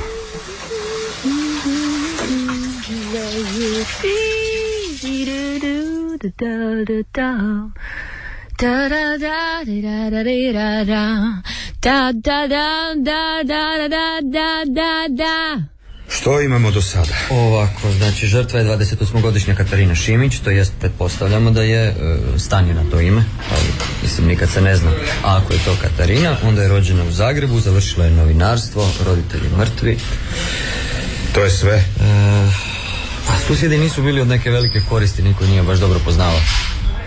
Što 16.09 16.41
imamo 16.41 16.71
do 16.71 16.81
sada? 16.81 17.13
Ovako, 17.29 17.91
znači 17.97 18.27
žrtva 18.27 18.59
je 18.59 18.65
28-godišnja 18.65 19.55
Katarina 19.55 19.95
Šimić, 19.95 20.39
to 20.39 20.49
jest 20.49 20.73
pretpostavljamo 20.79 21.51
da 21.51 21.63
je 21.63 21.87
e, 21.87 21.93
stanje 22.37 22.73
na 22.73 22.83
to 22.91 22.99
ime, 22.99 23.23
ali 23.51 23.67
mislim 24.03 24.27
nikad 24.27 24.49
se 24.49 24.61
ne 24.61 24.75
zna. 24.75 24.91
A 25.23 25.37
ako 25.37 25.53
je 25.53 25.59
to 25.65 25.75
Katarina, 25.81 26.35
onda 26.43 26.61
je 26.61 26.67
rođena 26.67 27.03
u 27.03 27.11
Zagrebu, 27.11 27.59
završila 27.59 28.05
je 28.05 28.11
novinarstvo, 28.11 28.91
roditelji 29.05 29.49
mrtvi. 29.57 29.97
To 31.33 31.43
je 31.43 31.49
sve? 31.49 31.75
E, 31.75 31.83
a 33.29 33.39
susjedi 33.47 33.77
nisu 33.77 34.01
bili 34.03 34.21
od 34.21 34.27
neke 34.27 34.51
velike 34.51 34.81
koristi, 34.89 35.23
niko 35.23 35.45
nije 35.45 35.63
baš 35.63 35.79
dobro 35.79 35.99
poznavao. 36.05 36.39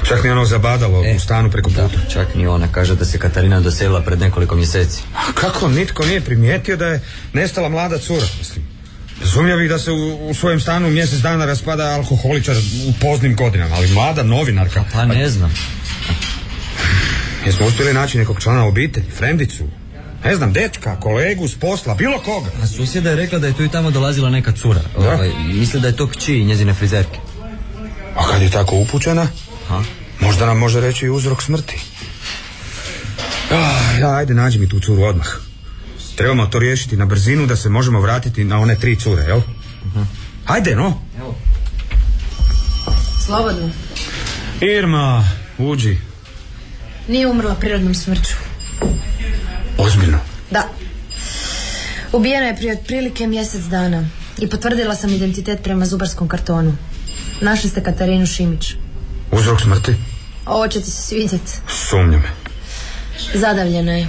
Čak 0.08 0.24
ni 0.24 0.30
ono 0.30 0.44
zabadalo 0.44 1.04
E, 1.04 1.16
u 1.16 1.20
stanu 1.20 1.50
preko 1.50 1.70
puta. 1.70 1.82
Da, 1.82 2.10
čak 2.12 2.34
ni 2.34 2.46
ona 2.46 2.68
kaže 2.72 2.94
da 2.94 3.04
se 3.04 3.18
Katarina 3.18 3.60
doselila 3.60 4.00
pred 4.00 4.20
nekoliko 4.20 4.54
mjeseci. 4.54 5.02
A 5.14 5.32
kako 5.32 5.68
nitko 5.68 6.04
nije 6.06 6.20
primijetio 6.20 6.76
da 6.76 6.86
je 6.86 7.00
nestala 7.32 7.68
mlada 7.68 7.98
cura? 7.98 8.26
Mislim, 8.38 8.64
razumio 9.20 9.57
bih 9.57 9.68
da 9.68 9.79
se 9.79 9.90
u, 9.90 10.29
u 10.31 10.35
svojem 10.35 10.61
stanu 10.61 10.90
mjesec 10.90 11.18
dana 11.20 11.44
raspada 11.44 11.85
alkoholičar 11.85 12.57
u 12.88 12.92
poznim 13.01 13.37
godinama, 13.37 13.75
ali 13.77 13.88
mlada 13.88 14.22
novinarka. 14.22 14.85
Pa 14.92 15.05
ne 15.05 15.29
znam. 15.29 15.55
Jesmo 17.46 17.66
uspjeli 17.66 17.94
naći 17.94 18.18
nekog 18.18 18.40
člana 18.42 18.64
obitelji, 18.66 19.11
frendicu? 19.11 19.64
Ne 20.25 20.37
znam, 20.37 20.53
dečka, 20.53 21.01
kolegu 21.01 21.48
s 21.48 21.55
posla, 21.55 21.94
bilo 21.94 22.18
koga. 22.18 22.51
A 22.62 22.66
susjeda 22.66 23.11
je 23.11 23.16
rekla 23.16 23.38
da 23.38 23.46
je 23.46 23.53
tu 23.53 23.64
i 23.64 23.68
tamo 23.68 23.90
dolazila 23.90 24.31
neka 24.31 24.53
cura. 24.53 24.81
Da? 24.98 25.12
Ovaj, 25.14 25.29
i 25.29 25.53
misli 25.53 25.81
da 25.81 25.88
je 25.88 25.96
to 25.96 26.09
kći 26.09 26.44
njezine 26.44 26.75
frizerke. 26.75 27.18
A 28.16 28.29
kad 28.29 28.42
je 28.42 28.51
tako 28.51 28.77
upućena, 28.77 29.27
Ha? 29.68 29.83
možda 30.20 30.46
nam 30.46 30.59
može 30.59 30.81
reći 30.81 31.07
i 31.07 31.11
uzrok 31.11 31.42
smrti. 31.42 31.77
Ah, 33.51 33.98
ja, 34.01 34.16
ajde, 34.16 34.35
nađi 34.35 34.59
mi 34.59 34.68
tu 34.68 34.81
curu 34.81 35.03
odmah. 35.03 35.27
Trebamo 36.16 36.46
to 36.46 36.59
riješiti 36.59 36.96
na 36.96 37.07
brzinu 37.07 37.46
da 37.46 37.57
se 37.57 37.68
možemo 37.68 38.01
vratiti 38.01 38.44
na 38.44 38.59
one 38.59 38.77
tri 38.77 38.96
cure, 38.96 39.22
jel? 39.22 39.40
Ajde, 40.46 40.77
no. 40.77 41.01
Slobodno. 43.27 43.70
Irma, 44.61 45.25
uđi. 45.59 45.98
Nije 47.09 47.27
umrla 47.27 47.55
prirodnom 47.55 47.94
smrću. 47.94 48.35
Ozbiljno. 49.79 50.18
Da. 50.51 50.68
Ubijena 52.12 52.46
je 52.46 52.57
prije 52.57 52.72
otprilike 52.72 53.27
mjesec 53.27 53.62
dana. 53.64 54.09
I 54.38 54.48
potvrdila 54.48 54.94
sam 54.94 55.11
identitet 55.11 55.62
prema 55.62 55.87
zubarskom 55.87 56.29
kartonu. 56.29 56.77
Našli 57.40 57.70
ste 57.70 57.83
Katarinu 57.83 58.27
Šimić. 58.27 58.75
Uzrok 59.31 59.61
smrti? 59.61 59.94
Ovo 60.46 60.68
će 60.68 60.81
ti 60.81 60.90
se 60.90 61.03
svidjeti. 61.03 61.53
Sumnja 61.68 62.18
me. 62.18 62.31
Zadavljena 63.35 63.92
je. 63.92 64.09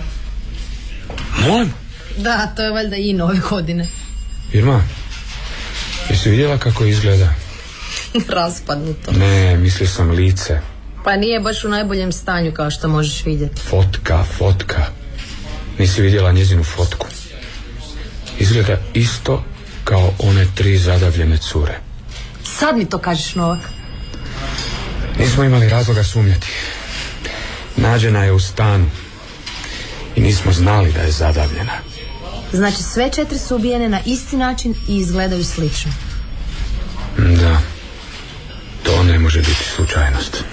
Molim? 1.48 1.74
Da, 2.18 2.48
to 2.56 2.62
je 2.64 2.72
valjda 2.72 2.96
i 2.96 3.14
nove 3.14 3.40
godine. 3.50 3.88
Irma, 4.54 4.84
jesi 6.10 6.30
vidjela 6.30 6.58
kako 6.58 6.86
izgleda? 6.86 7.34
Raspadnuto. 8.36 9.12
Ne, 9.12 9.58
mislio 9.58 9.88
sam 9.88 10.12
lice. 10.12 10.60
Pa 11.04 11.16
nije 11.16 11.40
baš 11.40 11.64
u 11.64 11.70
najboljem 11.70 12.12
stanju 12.12 12.52
kao 12.52 12.72
što 12.72 12.88
možeš 12.88 13.26
vidjeti. 13.26 13.62
Fotka, 13.62 14.24
fotka. 14.38 14.86
Nisi 15.80 16.02
vidjela 16.02 16.32
njezinu 16.32 16.64
fotku. 16.64 17.08
Izgleda 18.40 18.78
isto 18.94 19.44
kao 19.84 20.14
one 20.20 20.48
tri 20.56 20.78
zadavljene 20.78 21.38
cure. 21.38 21.80
Sad 22.44 22.78
mi 22.78 22.90
to 22.90 22.98
kažeš, 22.98 23.36
Novak. 23.36 23.60
Nismo 25.20 25.44
imali 25.44 25.70
razloga 25.70 26.04
sumnjati. 26.04 26.48
Nađena 27.78 28.24
je 28.24 28.32
u 28.32 28.40
stanu. 28.40 28.86
I 30.16 30.22
nismo 30.22 30.52
znali 30.52 30.92
da 30.92 31.02
je 31.02 31.12
zadavljena. 31.12 31.93
Znači 32.54 32.84
sve 32.84 33.10
četiri 33.10 33.40
su 33.40 33.56
ubijene 33.56 33.90
na 33.90 34.00
isti 34.06 34.38
način 34.38 34.76
i 34.88 34.98
izgledaju 34.98 35.44
slično. 35.44 35.92
Da. 37.18 37.62
To 38.84 39.04
ne 39.04 39.20
može 39.20 39.40
biti 39.40 39.64
slučajnost. 39.76 40.44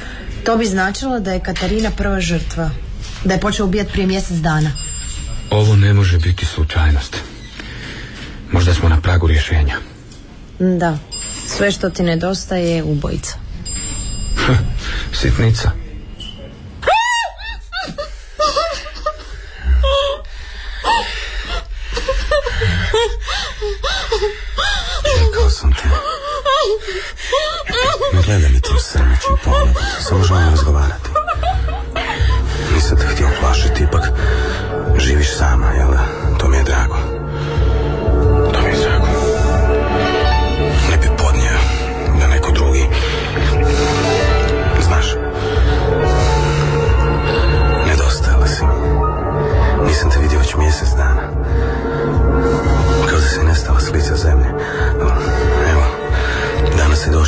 To 0.45 0.57
bi 0.57 0.67
značilo 0.67 1.21
da 1.21 1.33
je 1.33 1.41
Katarina 1.41 1.91
prva 1.91 2.21
žrtva. 2.21 2.71
Da 3.25 3.35
je 3.35 3.41
počeo 3.41 3.67
ubijati 3.67 3.93
prije 3.93 4.07
mjesec 4.07 4.37
dana. 4.37 4.73
Ovo 5.51 5.77
ne 5.77 5.95
može 5.95 6.19
biti 6.19 6.47
slučajnost. 6.47 7.17
Možda 8.53 8.75
smo 8.75 8.89
na 8.89 9.01
pragu 9.01 9.27
rješenja. 9.27 9.77
Da. 10.59 10.99
Sve 11.47 11.73
što 11.73 11.91
ti 11.91 12.03
nedostaje 12.03 12.71
je 12.71 12.83
ubojica. 12.83 13.35
Sitnica. 15.21 15.71
Sam 25.51 25.73
te. 25.73 25.89
Ne 28.13 28.23
gledaj 28.23 28.51
mi 28.51 28.61
tim 28.61 28.79
srmećim 28.79 29.37
pogledom. 29.45 29.75
Samo 30.09 30.25
želim 30.25 30.49
razgovarati. 30.51 31.11
Nisam 32.75 32.99
te 32.99 33.07
htio 33.07 33.29
plašiti, 33.41 33.83
ipak 33.83 34.05
živiš 34.99 35.37
sama, 35.39 35.67
jel? 35.73 35.89
To 36.39 36.49
mi 36.49 36.57
je 36.57 36.63
drago. 36.63 36.97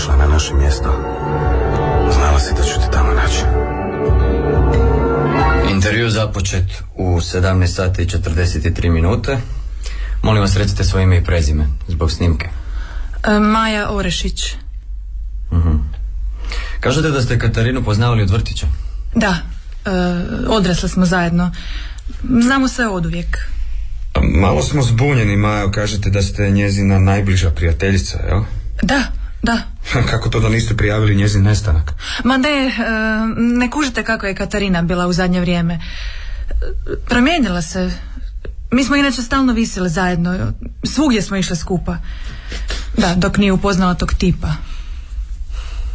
Došla 0.03 0.17
na 0.17 0.27
naše 0.27 0.55
mjesto. 0.55 0.93
Znala 2.15 2.39
si 2.39 2.55
da 2.55 2.63
ću 2.63 2.75
te 2.81 2.91
tamo 2.93 3.13
naći. 3.13 3.43
Intervju 5.75 6.11
započet 6.11 6.65
u 6.95 7.21
17 7.21 7.67
sati 7.67 8.03
i 8.03 8.07
43 8.07 8.91
minute. 8.91 9.39
Molim 10.23 10.41
vas 10.41 10.57
recite 10.57 10.85
svoje 10.85 11.03
ime 11.03 11.17
i 11.17 11.25
prezime 11.25 11.67
zbog 11.89 12.13
snimke. 12.13 12.49
E, 13.25 13.39
Maja 13.39 13.91
Orešić. 13.91 14.55
Kažete 16.81 17.11
da 17.11 17.23
ste 17.23 17.39
Katarinu 17.39 17.85
poznavali 17.85 18.23
od 18.23 18.31
vrtića. 18.31 18.67
Da, 19.15 19.37
e, 19.85 19.91
odrasle 20.49 20.89
smo 20.89 21.07
zajedno. 21.07 21.53
Znamo 22.43 22.69
se 22.69 22.87
od 22.87 23.07
uvijek. 23.07 23.39
Malo 24.41 24.63
smo 24.63 24.83
zbunjeni, 24.83 25.37
Majo, 25.37 25.71
kažete 25.71 26.11
da 26.11 26.23
ste 26.23 26.51
njezina 26.51 26.99
najbliža 26.99 27.51
prijateljica, 27.51 28.19
jel? 28.29 28.41
Da, 28.83 29.03
da. 29.43 29.72
Kako 30.11 30.29
to 30.29 30.41
da 30.41 30.49
niste 30.49 30.77
prijavili 30.77 31.15
njezin 31.15 31.43
nestanak? 31.43 31.93
Ma 32.25 32.37
ne, 32.37 32.49
e, 32.49 32.73
ne 33.37 33.71
kužite 33.71 34.05
kako 34.05 34.27
je 34.27 34.35
Katarina 34.35 34.83
bila 34.83 35.07
u 35.07 35.13
zadnje 35.13 35.41
vrijeme. 35.41 35.81
Promijenila 37.09 37.63
se. 37.63 37.91
Mi 38.71 38.85
smo 38.85 38.97
inače 38.97 39.23
stalno 39.23 39.53
visile 39.53 39.89
zajedno. 39.89 40.53
Svugdje 40.85 41.23
smo 41.23 41.37
išle 41.37 41.57
skupa. 41.57 41.97
Da, 42.97 43.15
dok 43.15 43.39
nije 43.39 43.53
upoznala 43.53 43.95
tog 43.95 44.15
tipa. 44.15 44.49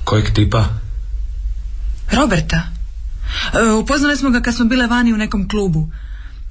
Kojeg 0.04 0.34
tipa? 0.34 0.66
Roberta. 2.12 2.64
E, 3.54 3.72
upoznali 3.72 4.18
smo 4.18 4.30
ga 4.30 4.42
kad 4.42 4.56
smo 4.56 4.66
bile 4.66 4.88
vani 4.88 5.14
u 5.14 5.18
nekom 5.18 5.50
klubu. 5.50 5.90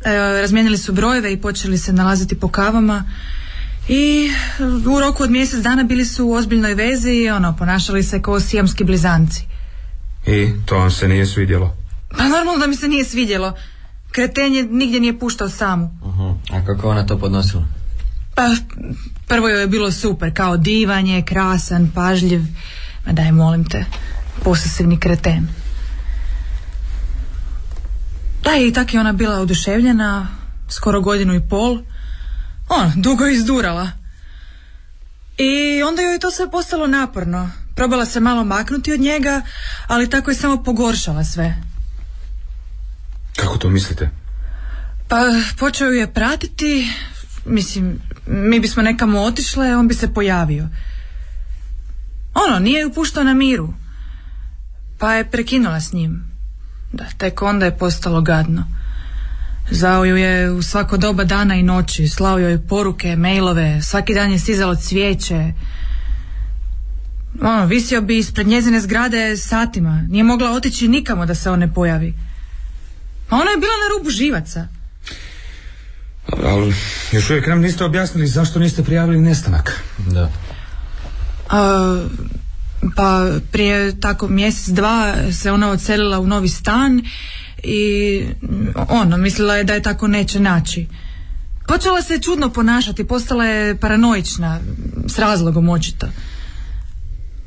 E, 0.05 0.41
razmijenili 0.41 0.79
su 0.79 0.93
brojeve 0.93 1.33
i 1.33 1.41
počeli 1.41 1.79
se 1.79 1.93
nalaziti 1.93 2.41
po 2.41 2.49
kavama. 2.49 3.05
I 3.89 4.31
u 4.87 5.01
roku 5.01 5.23
od 5.23 5.31
mjesec 5.31 5.61
dana 5.61 5.83
bili 5.83 6.05
su 6.05 6.27
u 6.27 6.33
ozbiljnoj 6.33 6.75
vezi 6.75 7.11
i 7.11 7.31
ono, 7.31 7.57
ponašali 7.57 8.03
se 8.03 8.23
kao 8.23 8.41
sijamski 8.41 8.85
blizanci. 8.85 9.47
I 10.27 10.53
to 10.67 10.79
vam 10.79 10.91
se 10.91 11.09
nije 11.09 11.27
svidjelo. 11.27 11.77
Pa 12.19 12.29
normalno 12.29 12.59
da 12.59 12.67
mi 12.67 12.77
se 12.77 12.89
nije 12.89 13.05
svidjelo. 13.05 13.55
kretenje 14.13 14.63
nigdje 14.63 15.01
nije 15.01 15.19
puštao 15.19 15.49
samu. 15.49 15.91
A 16.53 16.65
kako 16.67 16.89
ona 16.89 17.07
to 17.07 17.19
podnosila? 17.19 17.67
Pa, 18.35 18.43
prvo 19.27 19.49
joj 19.49 19.61
je 19.61 19.67
bilo 19.67 19.93
super, 19.93 20.35
kao 20.35 20.57
divan 20.57 21.07
je, 21.07 21.23
krasan, 21.23 21.91
pažljiv. 21.95 22.41
Ma 23.07 23.13
daj, 23.13 23.33
molim 23.33 23.65
te, 23.65 23.85
posesivni 24.45 25.01
kreten. 25.01 25.49
Da, 28.43 28.57
i 28.57 28.73
tak 28.73 28.95
je 28.95 29.01
ona 29.01 29.13
bila 29.13 29.41
oduševljena, 29.41 30.29
skoro 30.69 31.01
godinu 31.01 31.35
i 31.35 31.49
pol. 31.49 31.79
Ono, 32.69 32.93
dugo 32.97 33.27
izdurala. 33.27 33.91
I 35.39 35.83
onda 35.83 36.03
joj 36.03 36.13
je 36.13 36.19
to 36.19 36.31
sve 36.31 36.51
postalo 36.51 36.87
naporno. 36.87 37.51
Probala 37.75 38.05
se 38.05 38.21
malo 38.21 38.45
maknuti 38.45 38.93
od 38.93 39.01
njega, 39.01 39.43
ali 39.87 40.11
tako 40.11 40.31
je 40.31 40.35
samo 40.35 40.63
pogoršala 40.63 41.25
sve. 41.25 41.57
Kako 43.37 43.59
to 43.59 43.69
mislite? 43.69 44.11
Pa 45.09 45.17
počeo 45.59 45.89
je 45.89 46.13
pratiti, 46.13 46.93
mislim, 47.47 48.01
mi 48.27 48.61
bismo 48.61 48.83
nekamo 48.83 49.21
otišle, 49.21 49.77
on 49.77 49.89
bi 49.89 49.95
se 49.95 50.15
pojavio. 50.15 50.69
Ono, 52.35 52.59
nije 52.59 52.81
ju 52.81 52.93
puštao 52.93 53.25
na 53.25 53.35
miru. 53.35 53.75
Pa 54.99 55.13
je 55.13 55.31
prekinula 55.31 55.81
s 55.81 55.93
njim. 55.93 56.25
Da, 56.93 57.05
tek 57.19 57.43
onda 57.43 57.65
je 57.65 57.79
postalo 57.79 58.21
gadno. 58.21 58.67
Zvao 59.71 60.05
ju 60.05 60.17
je 60.17 60.51
u 60.51 60.63
svako 60.63 60.97
doba 60.97 61.25
dana 61.25 61.55
i 61.55 61.63
noći, 61.63 62.09
slao 62.09 62.39
joj 62.39 62.67
poruke, 62.69 63.17
mailove, 63.17 63.83
svaki 63.83 64.15
dan 64.15 64.33
je 64.33 64.39
stizalo 64.39 64.75
cvijeće. 64.75 65.53
Ono, 67.43 67.67
visio 67.67 68.01
bi 68.01 68.19
ispred 68.19 68.47
njezine 68.47 68.81
zgrade 68.81 69.37
satima, 69.37 70.05
nije 70.09 70.25
mogla 70.25 70.51
otići 70.51 70.89
nikamo 70.89 71.27
da 71.27 71.35
se 71.35 71.51
on 71.51 71.59
ne 71.59 71.75
pojavi. 71.75 72.15
A 73.31 73.37
ona 73.37 73.51
je 73.51 73.57
bila 73.57 73.73
na 73.73 73.99
rubu 73.99 74.11
živaca. 74.11 74.69
Dobro, 76.31 76.49
ali 76.49 76.75
još 77.13 77.31
uvijek 77.31 77.47
nam 77.47 77.61
niste 77.61 77.85
objasnili 77.85 78.27
zašto 78.27 78.59
niste 78.59 78.83
prijavili 78.83 79.21
nestanak. 79.21 79.81
Da. 79.99 80.31
A, 81.51 82.07
pa 82.97 83.31
prije 83.53 84.01
tako 84.01 84.29
mjesec 84.29 84.69
dva 84.69 85.15
se 85.33 85.53
ona 85.53 85.71
odselila 85.71 86.21
u 86.21 86.27
novi 86.27 86.49
stan 86.49 87.03
i 87.63 88.23
ono, 88.89 89.17
mislila 89.17 89.57
je 89.57 89.65
da 89.65 89.75
je 89.75 89.83
tako 89.83 90.09
neće 90.09 90.41
naći. 90.41 90.87
Počela 91.67 92.03
se 92.03 92.19
čudno 92.19 92.51
ponašati, 92.51 93.05
postala 93.05 93.45
je 93.45 93.77
paranoična, 93.77 94.61
s 95.07 95.19
razlogom 95.19 95.69
očito. 95.69 96.07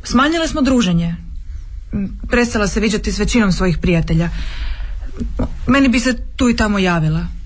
Smanjile 0.03 0.47
smo 0.47 0.61
druženje. 0.61 1.15
Prestala 2.29 2.67
se 2.67 2.79
viđati 2.79 3.11
s 3.11 3.19
većinom 3.19 3.51
svojih 3.51 3.77
prijatelja. 3.77 4.29
Meni 5.67 5.89
bi 5.89 5.99
se 5.99 6.17
tu 6.35 6.49
i 6.49 6.55
tamo 6.55 6.79
javila. 6.79 7.38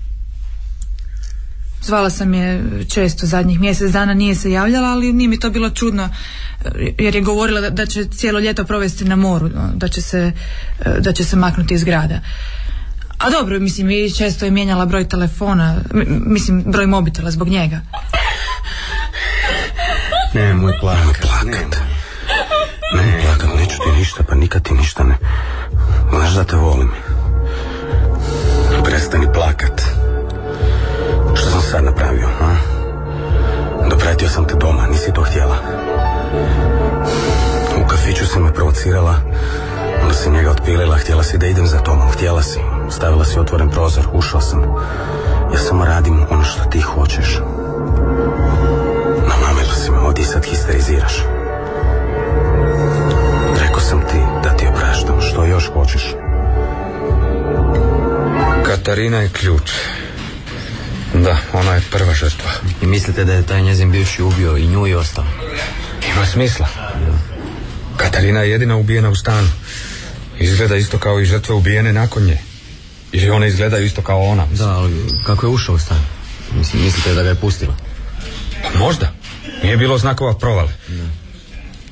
Zvala 1.86 2.10
sam 2.10 2.34
je 2.34 2.62
često 2.88 3.26
zadnjih 3.26 3.60
mjesec 3.60 3.92
dana, 3.92 4.14
nije 4.14 4.34
se 4.34 4.50
javljala, 4.50 4.88
ali 4.88 5.12
nije 5.12 5.28
mi 5.28 5.40
to 5.40 5.50
bilo 5.50 5.70
čudno 5.70 6.08
jer 6.98 7.14
je 7.14 7.20
govorila 7.20 7.60
da, 7.60 7.70
da 7.70 7.86
će 7.86 8.04
cijelo 8.04 8.40
ljeto 8.40 8.64
provesti 8.64 9.04
na 9.04 9.16
moru, 9.16 9.50
da 9.74 9.88
će 9.88 10.02
se, 10.02 10.32
da 10.98 11.12
će 11.12 11.24
se 11.24 11.36
maknuti 11.36 11.74
iz 11.74 11.84
grada. 11.84 12.20
A 13.18 13.30
dobro, 13.30 13.60
mislim, 13.60 13.90
i 13.90 14.10
često 14.10 14.44
je 14.44 14.50
mijenjala 14.50 14.86
broj 14.86 15.08
telefona, 15.08 15.76
mislim, 16.26 16.62
broj 16.66 16.86
mobitela 16.86 17.30
zbog 17.30 17.48
njega. 17.48 17.80
Ne, 20.34 20.54
moj 20.54 20.72
plakat. 20.80 21.20
plakat. 21.20 21.80
Ne, 22.94 23.22
plakat, 23.22 23.56
neću 23.56 23.76
ti 23.76 23.98
ništa, 23.98 24.22
pa 24.28 24.34
nikad 24.34 24.62
ti 24.62 24.74
ništa 24.74 25.04
ne... 25.04 25.16
Znaš 26.10 26.34
da 26.34 26.44
te 26.44 26.56
volim. 26.56 26.90
Prestani 28.84 29.26
plakat. 29.34 29.93
Nisi 35.04 35.14
to 35.14 35.22
htjela. 35.22 35.56
U 37.84 37.88
kafiću 37.88 38.26
si 38.26 38.38
me 38.38 38.52
provocirala, 38.52 39.14
onda 40.02 40.14
si 40.14 40.30
njega 40.30 40.50
otpilila, 40.50 40.96
htjela 40.96 41.22
si 41.22 41.38
da 41.38 41.46
idem 41.46 41.66
za 41.66 41.78
tomom, 41.78 42.10
htjela 42.10 42.42
si. 42.42 42.60
Stavila 42.90 43.24
si 43.24 43.38
otvoren 43.38 43.70
prozor, 43.70 44.04
ušao 44.12 44.40
sam. 44.40 44.62
Ja 45.52 45.58
samo 45.58 45.84
radim 45.84 46.26
ono 46.30 46.44
što 46.44 46.64
ti 46.64 46.80
hoćeš. 46.80 47.38
Namamila 49.28 49.74
si 49.74 49.90
me 49.90 49.98
ovdje 49.98 50.22
i 50.22 50.26
sad 50.26 50.44
histeriziraš. 50.44 51.22
Rekao 53.60 53.80
sam 53.80 54.00
ti 54.00 54.18
da 54.42 54.56
ti 54.56 54.66
opraštam, 54.66 55.20
što 55.20 55.44
još 55.44 55.70
hoćeš? 55.72 56.14
Katarina 58.66 59.18
je 59.18 59.28
ključ. 59.28 59.70
Da, 61.14 61.36
ona 61.52 61.74
je 61.74 61.82
prva 61.90 62.14
žrtva. 62.14 62.43
I 62.82 62.86
mislite 62.86 63.24
da 63.24 63.32
je 63.32 63.46
taj 63.46 63.62
njezin 63.62 63.90
bivši 63.90 64.22
ubio 64.22 64.56
i 64.56 64.66
nju 64.66 64.86
i 64.86 64.94
ostao? 64.94 65.24
Ima 66.14 66.26
smisla. 66.26 66.68
Katarina 67.96 68.40
je 68.40 68.50
jedina 68.50 68.76
ubijena 68.76 69.10
u 69.10 69.14
stanu. 69.14 69.48
Izgleda 70.38 70.76
isto 70.76 70.98
kao 70.98 71.20
i 71.20 71.24
žrtve 71.24 71.54
ubijene 71.54 71.92
nakon 71.92 72.22
nje. 72.22 72.38
Ili 73.12 73.30
one 73.30 73.48
izgledaju 73.48 73.86
isto 73.86 74.02
kao 74.02 74.22
ona. 74.22 74.46
Da, 74.46 74.68
ali 74.68 74.94
kako 75.26 75.46
je 75.46 75.50
ušao 75.50 75.74
u 75.74 75.78
stan? 75.78 76.04
Mislim, 76.52 76.82
mislite 76.82 77.14
da 77.14 77.22
ga 77.22 77.28
je 77.28 77.34
pustila? 77.34 77.76
Pa 78.62 78.78
možda. 78.78 79.12
Nije 79.62 79.76
bilo 79.76 79.98
znakova 79.98 80.34
provale. 80.34 80.72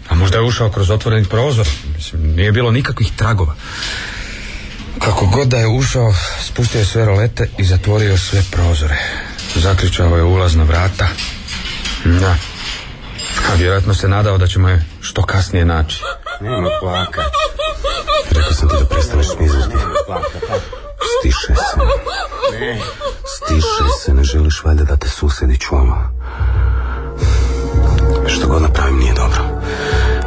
A 0.08 0.14
možda 0.14 0.38
je 0.38 0.44
ušao 0.44 0.70
kroz 0.70 0.90
otvoreni 0.90 1.26
prozor. 1.26 1.68
Mislim, 1.96 2.34
nije 2.34 2.52
bilo 2.52 2.70
nikakvih 2.70 3.12
tragova. 3.16 3.54
Kako 4.98 5.26
god 5.26 5.48
da 5.48 5.56
je 5.56 5.66
ušao, 5.66 6.14
spustio 6.44 6.78
je 6.78 6.84
sve 6.84 7.04
rolete 7.04 7.48
i 7.58 7.64
zatvorio 7.64 8.18
sve 8.18 8.42
prozore. 8.50 8.98
Zaključao 9.56 10.16
je 10.16 10.22
ulazna 10.22 10.64
vrata. 10.64 11.08
Da. 12.04 12.36
A 13.52 13.54
vjerojatno 13.54 13.94
se 13.94 14.08
nadao 14.08 14.38
da 14.38 14.46
ćemo 14.46 14.68
je 14.68 14.84
što 15.00 15.22
kasnije 15.22 15.64
naći. 15.64 16.02
Nema 16.40 16.68
plakat. 16.80 17.32
Rekao 18.30 18.52
sam 18.52 18.68
ti 18.68 18.76
da 18.80 18.86
prestaneš 18.86 19.26
smizati. 19.28 19.76
Stiše 21.18 21.54
se. 21.54 21.80
Stiše 23.36 23.84
se, 24.04 24.14
ne 24.14 24.24
želiš 24.24 24.64
valjda 24.64 24.84
da 24.84 24.96
te 24.96 25.08
susedi 25.08 25.58
čuju. 25.58 25.94
Što 28.28 28.46
god 28.46 28.62
napravim 28.62 28.98
nije 28.98 29.14
dobro. 29.14 29.42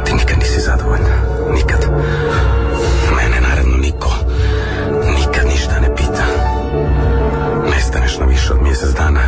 Ti 0.04 0.12
nikad 0.12 0.38
nisi 0.38 0.60
zadovoljna. 0.60 1.16
Nikad. 1.54 1.86
Više 8.46 8.54
od 8.54 8.62
mjesec 8.62 8.90
dana. 8.96 9.20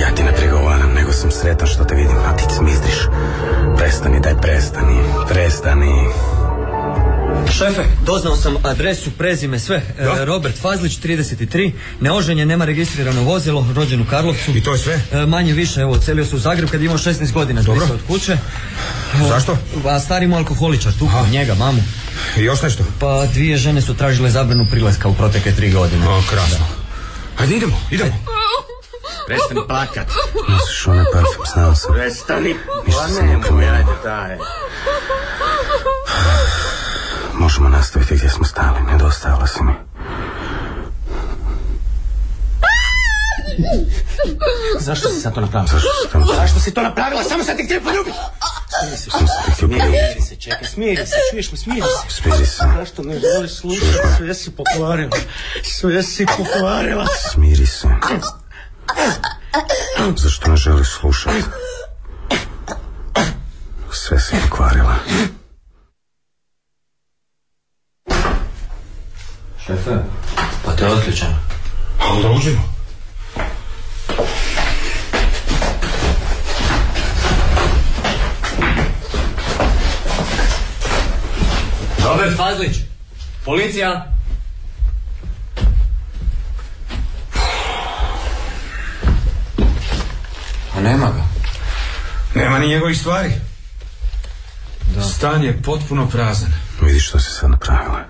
Ja 0.00 0.14
ti 0.14 0.22
ne 0.24 0.32
prigovaram, 0.32 0.92
nego 0.94 1.12
sam 1.12 1.30
sretan 1.30 1.68
što 1.68 1.84
te 1.84 1.94
vidim, 1.94 2.16
a 2.16 2.36
ti 2.36 2.44
smizdiš. 2.56 2.94
Prestani, 3.76 4.20
daj 4.20 4.34
prestani. 4.40 4.98
Prestani. 5.28 5.92
Šefe, 7.52 7.84
doznao 8.04 8.36
sam 8.36 8.56
adresu, 8.62 9.10
prezime, 9.10 9.58
sve. 9.58 9.76
E, 9.98 10.24
Robert 10.24 10.58
Fazlić, 10.58 10.98
33, 10.98 11.72
neoženje, 12.00 12.46
nema 12.46 12.64
registrirano 12.64 13.22
vozilo, 13.22 13.66
rođen 13.74 14.00
u 14.00 14.06
Karlovcu. 14.10 14.56
I 14.56 14.62
to 14.62 14.72
je 14.72 14.78
sve? 14.78 15.00
E, 15.12 15.26
manje 15.26 15.52
više, 15.52 15.80
evo, 15.80 15.98
celio 15.98 16.24
se 16.24 16.36
u 16.36 16.38
Zagreb 16.38 16.70
kad 16.70 16.80
je 16.80 16.84
imao 16.84 16.98
16 16.98 17.32
godina, 17.32 17.62
Dobro. 17.62 17.84
od 17.84 18.00
kuće. 18.08 18.32
E, 18.32 19.28
Zašto? 19.28 19.58
A 19.88 20.00
stari 20.00 20.26
mu 20.26 20.36
alkoholičar, 20.36 20.92
tuko 20.98 21.26
njega, 21.30 21.54
mamu. 21.54 21.82
I 22.36 22.42
još 22.42 22.62
nešto? 22.62 22.84
Pa 23.00 23.26
dvije 23.26 23.56
žene 23.56 23.80
su 23.80 23.94
tražile 23.94 24.30
zabranu 24.30 24.66
prilaska 24.70 25.08
u 25.08 25.14
protekle 25.14 25.52
tri 25.52 25.70
godine. 25.70 26.08
O, 26.08 26.22
krasno. 26.30 26.66
Ajde, 27.38 27.56
idemo, 27.56 27.80
idemo. 27.90 28.35
Prestani 29.26 29.60
plakat. 29.68 30.06
Nosiš 30.48 30.86
onaj 30.86 31.04
parfum, 31.12 31.44
znao 31.54 31.74
sam. 31.74 31.94
Prestani. 31.94 32.56
Ništa 32.86 33.08
se 33.08 33.22
nije 33.22 33.40
promijenilo. 33.40 33.96
daj. 34.04 34.38
Možemo 37.34 37.68
nastaviti 37.68 38.16
gdje 38.16 38.30
smo 38.30 38.44
stali, 38.44 38.80
nedostajala 38.92 39.46
si 39.46 39.62
mi. 39.62 39.72
Zašto 44.80 45.08
si 45.08 45.20
sad 45.20 45.34
to 45.34 45.40
napravila? 45.40 45.72
Zašto 45.72 45.90
si 45.90 46.10
to 46.10 46.18
napravila? 46.18 46.46
Zašto 46.46 46.60
si 46.60 46.74
to 46.74 46.82
napravila? 46.82 47.22
Samo 47.22 47.44
sad 47.44 47.56
ti 47.56 47.64
htio 47.64 47.80
poljubiti. 47.80 48.16
Sam 48.96 49.26
se 49.26 49.34
ti 49.44 49.50
htio 49.50 49.68
poljubiti. 49.68 49.98
Smiri 50.12 50.22
se, 50.22 50.36
čekaj, 50.36 50.68
smiri 50.68 51.06
se, 51.06 51.16
čuješ 51.30 51.52
me, 51.52 51.58
smiri 51.58 51.80
se. 51.80 52.22
Smiri 52.22 52.46
se. 52.46 52.64
Zašto 52.78 53.02
ne 53.02 53.18
želiš 53.20 53.54
slušati? 53.54 53.92
Sve 54.16 54.34
si 54.34 54.50
pokvarila. 54.50 55.16
Sve 55.62 56.02
si 56.02 56.26
pokvarila. 56.36 57.06
Smiri 57.32 57.66
se. 57.66 57.88
Zašto 60.16 60.50
ne 60.50 60.56
želiš 60.56 60.88
slušati? 60.88 61.42
Sve 63.92 64.20
si 64.20 64.36
pokvarila. 64.42 64.94
Šefe, 69.66 69.96
pa 70.64 70.72
to 70.72 70.84
je 70.84 70.92
otključeno. 70.92 71.36
A 72.00 72.12
onda 72.12 72.30
uđemo. 72.30 72.76
Robert 82.04 82.36
Fazlić, 82.36 82.76
policija. 83.44 84.15
Nema 90.86 91.06
ga. 91.06 91.22
Nema 92.34 92.58
ni 92.58 92.68
njegovih 92.68 92.98
stvari. 92.98 93.32
Stan 95.14 95.42
je 95.42 95.62
potpuno 95.62 96.08
prazan. 96.08 96.52
Vidiš 96.80 97.08
što 97.08 97.20
si 97.20 97.30
sad 97.30 97.50
napravila. 97.50 98.04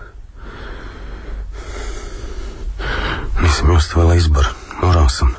Nisam 3.42 3.68
mi 3.68 3.76
ostavila 3.76 4.14
izbor. 4.14 4.46
Morao 4.82 5.08
sam. 5.08 5.34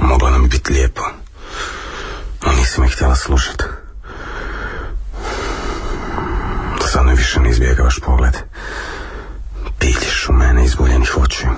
Mogla 0.00 0.30
nam 0.30 0.42
je 0.42 0.48
biti 0.48 0.72
lijepo. 0.72 1.02
Ali 2.44 2.56
nisi 2.56 2.80
me 2.80 2.88
htjela 2.88 3.16
slušati. 3.16 3.64
Sad 6.92 7.06
me 7.06 7.14
više 7.14 7.40
ne 7.40 7.50
izbjegavaš 7.50 7.98
pogled. 8.00 8.36
Piljiš 9.78 10.28
u 10.28 10.32
mene 10.32 10.64
izguljenih 10.64 11.16
očiju. 11.16 11.50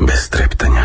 Bez 0.00 0.30
treptanja. 0.30 0.79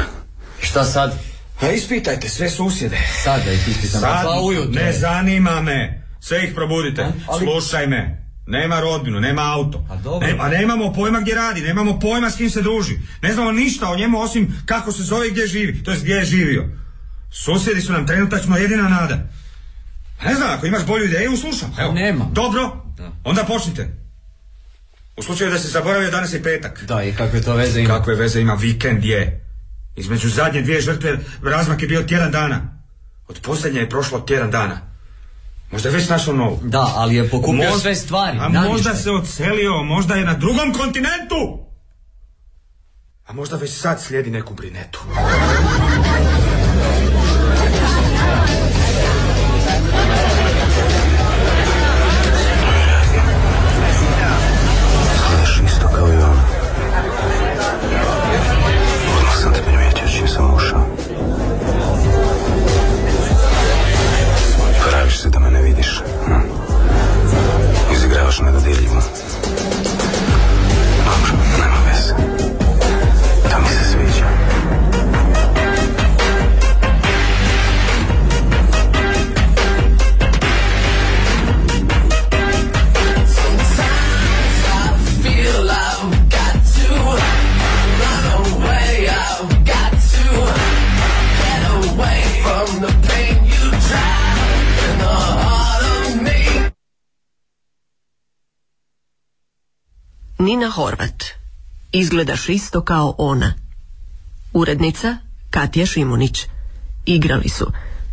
Šta 0.65 0.83
sad? 0.85 1.13
A 1.61 1.69
ispitajte 1.69 2.29
sve 2.29 2.49
susjede. 2.49 2.97
Sad 3.23 3.45
da 3.45 3.51
ih 3.51 3.67
ispitam. 3.67 4.01
Sad, 4.01 4.25
Pa 4.25 4.39
ujutro. 4.41 4.71
ne 4.75 4.93
zanima 4.93 5.61
me. 5.61 6.03
Sve 6.19 6.43
ih 6.43 6.51
probudite. 6.55 7.05
ali- 7.27 7.39
Slušaj 7.41 7.87
me. 7.87 8.25
Nema 8.47 8.79
rodbinu, 8.79 9.19
nema 9.19 9.53
auto. 9.53 9.85
A 9.89 9.95
dobro. 9.95 10.27
Ne, 10.27 10.35
a 10.39 10.49
nemamo 10.49 10.93
pojma 10.93 11.19
gdje 11.19 11.35
radi, 11.35 11.61
nemamo 11.61 11.99
pojma 11.99 12.29
s 12.29 12.35
kim 12.35 12.49
se 12.49 12.61
druži. 12.61 12.93
Ne 13.21 13.33
znamo 13.33 13.51
ništa 13.51 13.89
o 13.89 13.95
njemu 13.95 14.19
osim 14.19 14.61
kako 14.65 14.91
se 14.91 15.03
zove 15.03 15.27
i 15.27 15.31
gdje 15.31 15.47
živi. 15.47 15.83
To 15.83 15.91
jest 15.91 16.03
gdje 16.03 16.13
je 16.13 16.25
živio. 16.25 16.69
Susjedi 17.33 17.81
su 17.81 17.93
nam 17.93 18.07
trenutačno 18.07 18.57
jedina 18.57 18.83
nada. 18.83 19.17
Ne 20.25 20.35
znam, 20.35 20.49
ako 20.49 20.65
imaš 20.65 20.85
bolju 20.85 21.05
ideju, 21.05 21.37
slušam. 21.37 21.75
Evo. 21.79 21.91
Nemam. 21.93 22.29
Dobro, 22.33 22.83
Da. 22.97 23.11
onda 23.23 23.43
počnite. 23.43 23.87
U 25.17 25.23
slučaju 25.23 25.51
da 25.51 25.59
se 25.59 25.67
zaboravio, 25.67 26.11
danas 26.11 26.33
je 26.33 26.43
petak. 26.43 26.83
Da, 26.83 27.03
i 27.03 27.13
kakve 27.13 27.41
to 27.41 27.53
veze 27.53 27.81
ima? 27.81 27.89
Kakve 27.89 28.15
veze 28.15 28.41
ima 28.41 28.53
vikend 28.53 29.05
je? 29.05 29.44
Između 29.95 30.29
zadnje 30.29 30.61
dvije 30.61 30.81
žrtve 30.81 31.19
razmak 31.43 31.81
je 31.81 31.87
bio 31.87 32.03
tjedan 32.03 32.31
dana. 32.31 32.79
Od 33.27 33.39
posljednje 33.41 33.79
je 33.79 33.89
prošlo 33.89 34.19
tjedan 34.19 34.51
dana. 34.51 34.81
Možda 35.71 35.89
je 35.89 35.95
već 35.95 36.09
našao 36.09 36.33
novu. 36.33 36.59
Da, 36.63 36.93
ali 36.95 37.15
je 37.15 37.29
pokupio 37.29 37.53
Možda- 37.63 37.79
sve 37.79 37.95
stvari. 37.95 38.37
A 38.41 38.49
možda 38.49 38.95
se 38.95 39.11
odselio, 39.11 39.83
možda 39.83 40.15
je 40.15 40.25
na 40.25 40.33
drugom 40.33 40.73
kontinentu. 40.73 41.65
A 43.25 43.33
možda 43.33 43.57
već 43.57 43.71
sad 43.71 44.01
slijedi 44.01 44.31
neku 44.31 44.53
brinetu. 44.53 44.99
Primijetio 60.35 61.04
Izgledaš 101.97 102.49
isto 102.49 102.81
kao 102.81 103.15
ona. 103.17 103.53
Urednica 104.53 105.17
Katja 105.49 105.85
Šimunić. 105.85 106.45
Igrali 107.05 107.49
su 107.49 107.71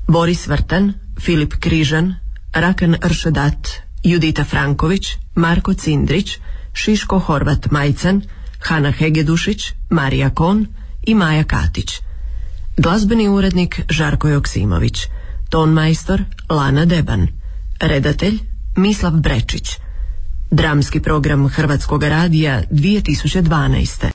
Boris 0.09 0.47
Vrtan, 0.47 0.93
Filip 1.20 1.55
Križan, 1.61 2.14
Rakan 2.53 2.97
Ršedat, 3.05 3.68
Judita 4.03 4.45
Franković, 4.45 5.07
Marko 5.35 5.74
Cindrić, 5.74 6.39
Šiško 6.72 7.18
Horvat 7.18 7.70
Majcan, 7.70 8.22
Hana 8.61 8.93
Hegedušić, 8.93 9.72
Marija 9.91 10.30
Kon 10.30 10.66
i 11.03 11.14
Maja 11.14 11.45
Katić. 11.45 11.93
Glazbeni 12.76 13.28
urednik 13.28 13.80
Žarko 13.91 14.28
Joksimović. 14.28 15.07
Ton 15.51 15.72
majstor 15.72 16.24
Lana 16.49 16.85
Deban. 16.85 17.28
Redatelj 17.80 18.39
Mislav 18.76 19.12
Brečić. 19.12 19.82
Dramski 20.53 21.00
program 21.00 21.48
Hrvatskog 21.48 22.03
radija 22.03 22.62
2012. 22.70 24.07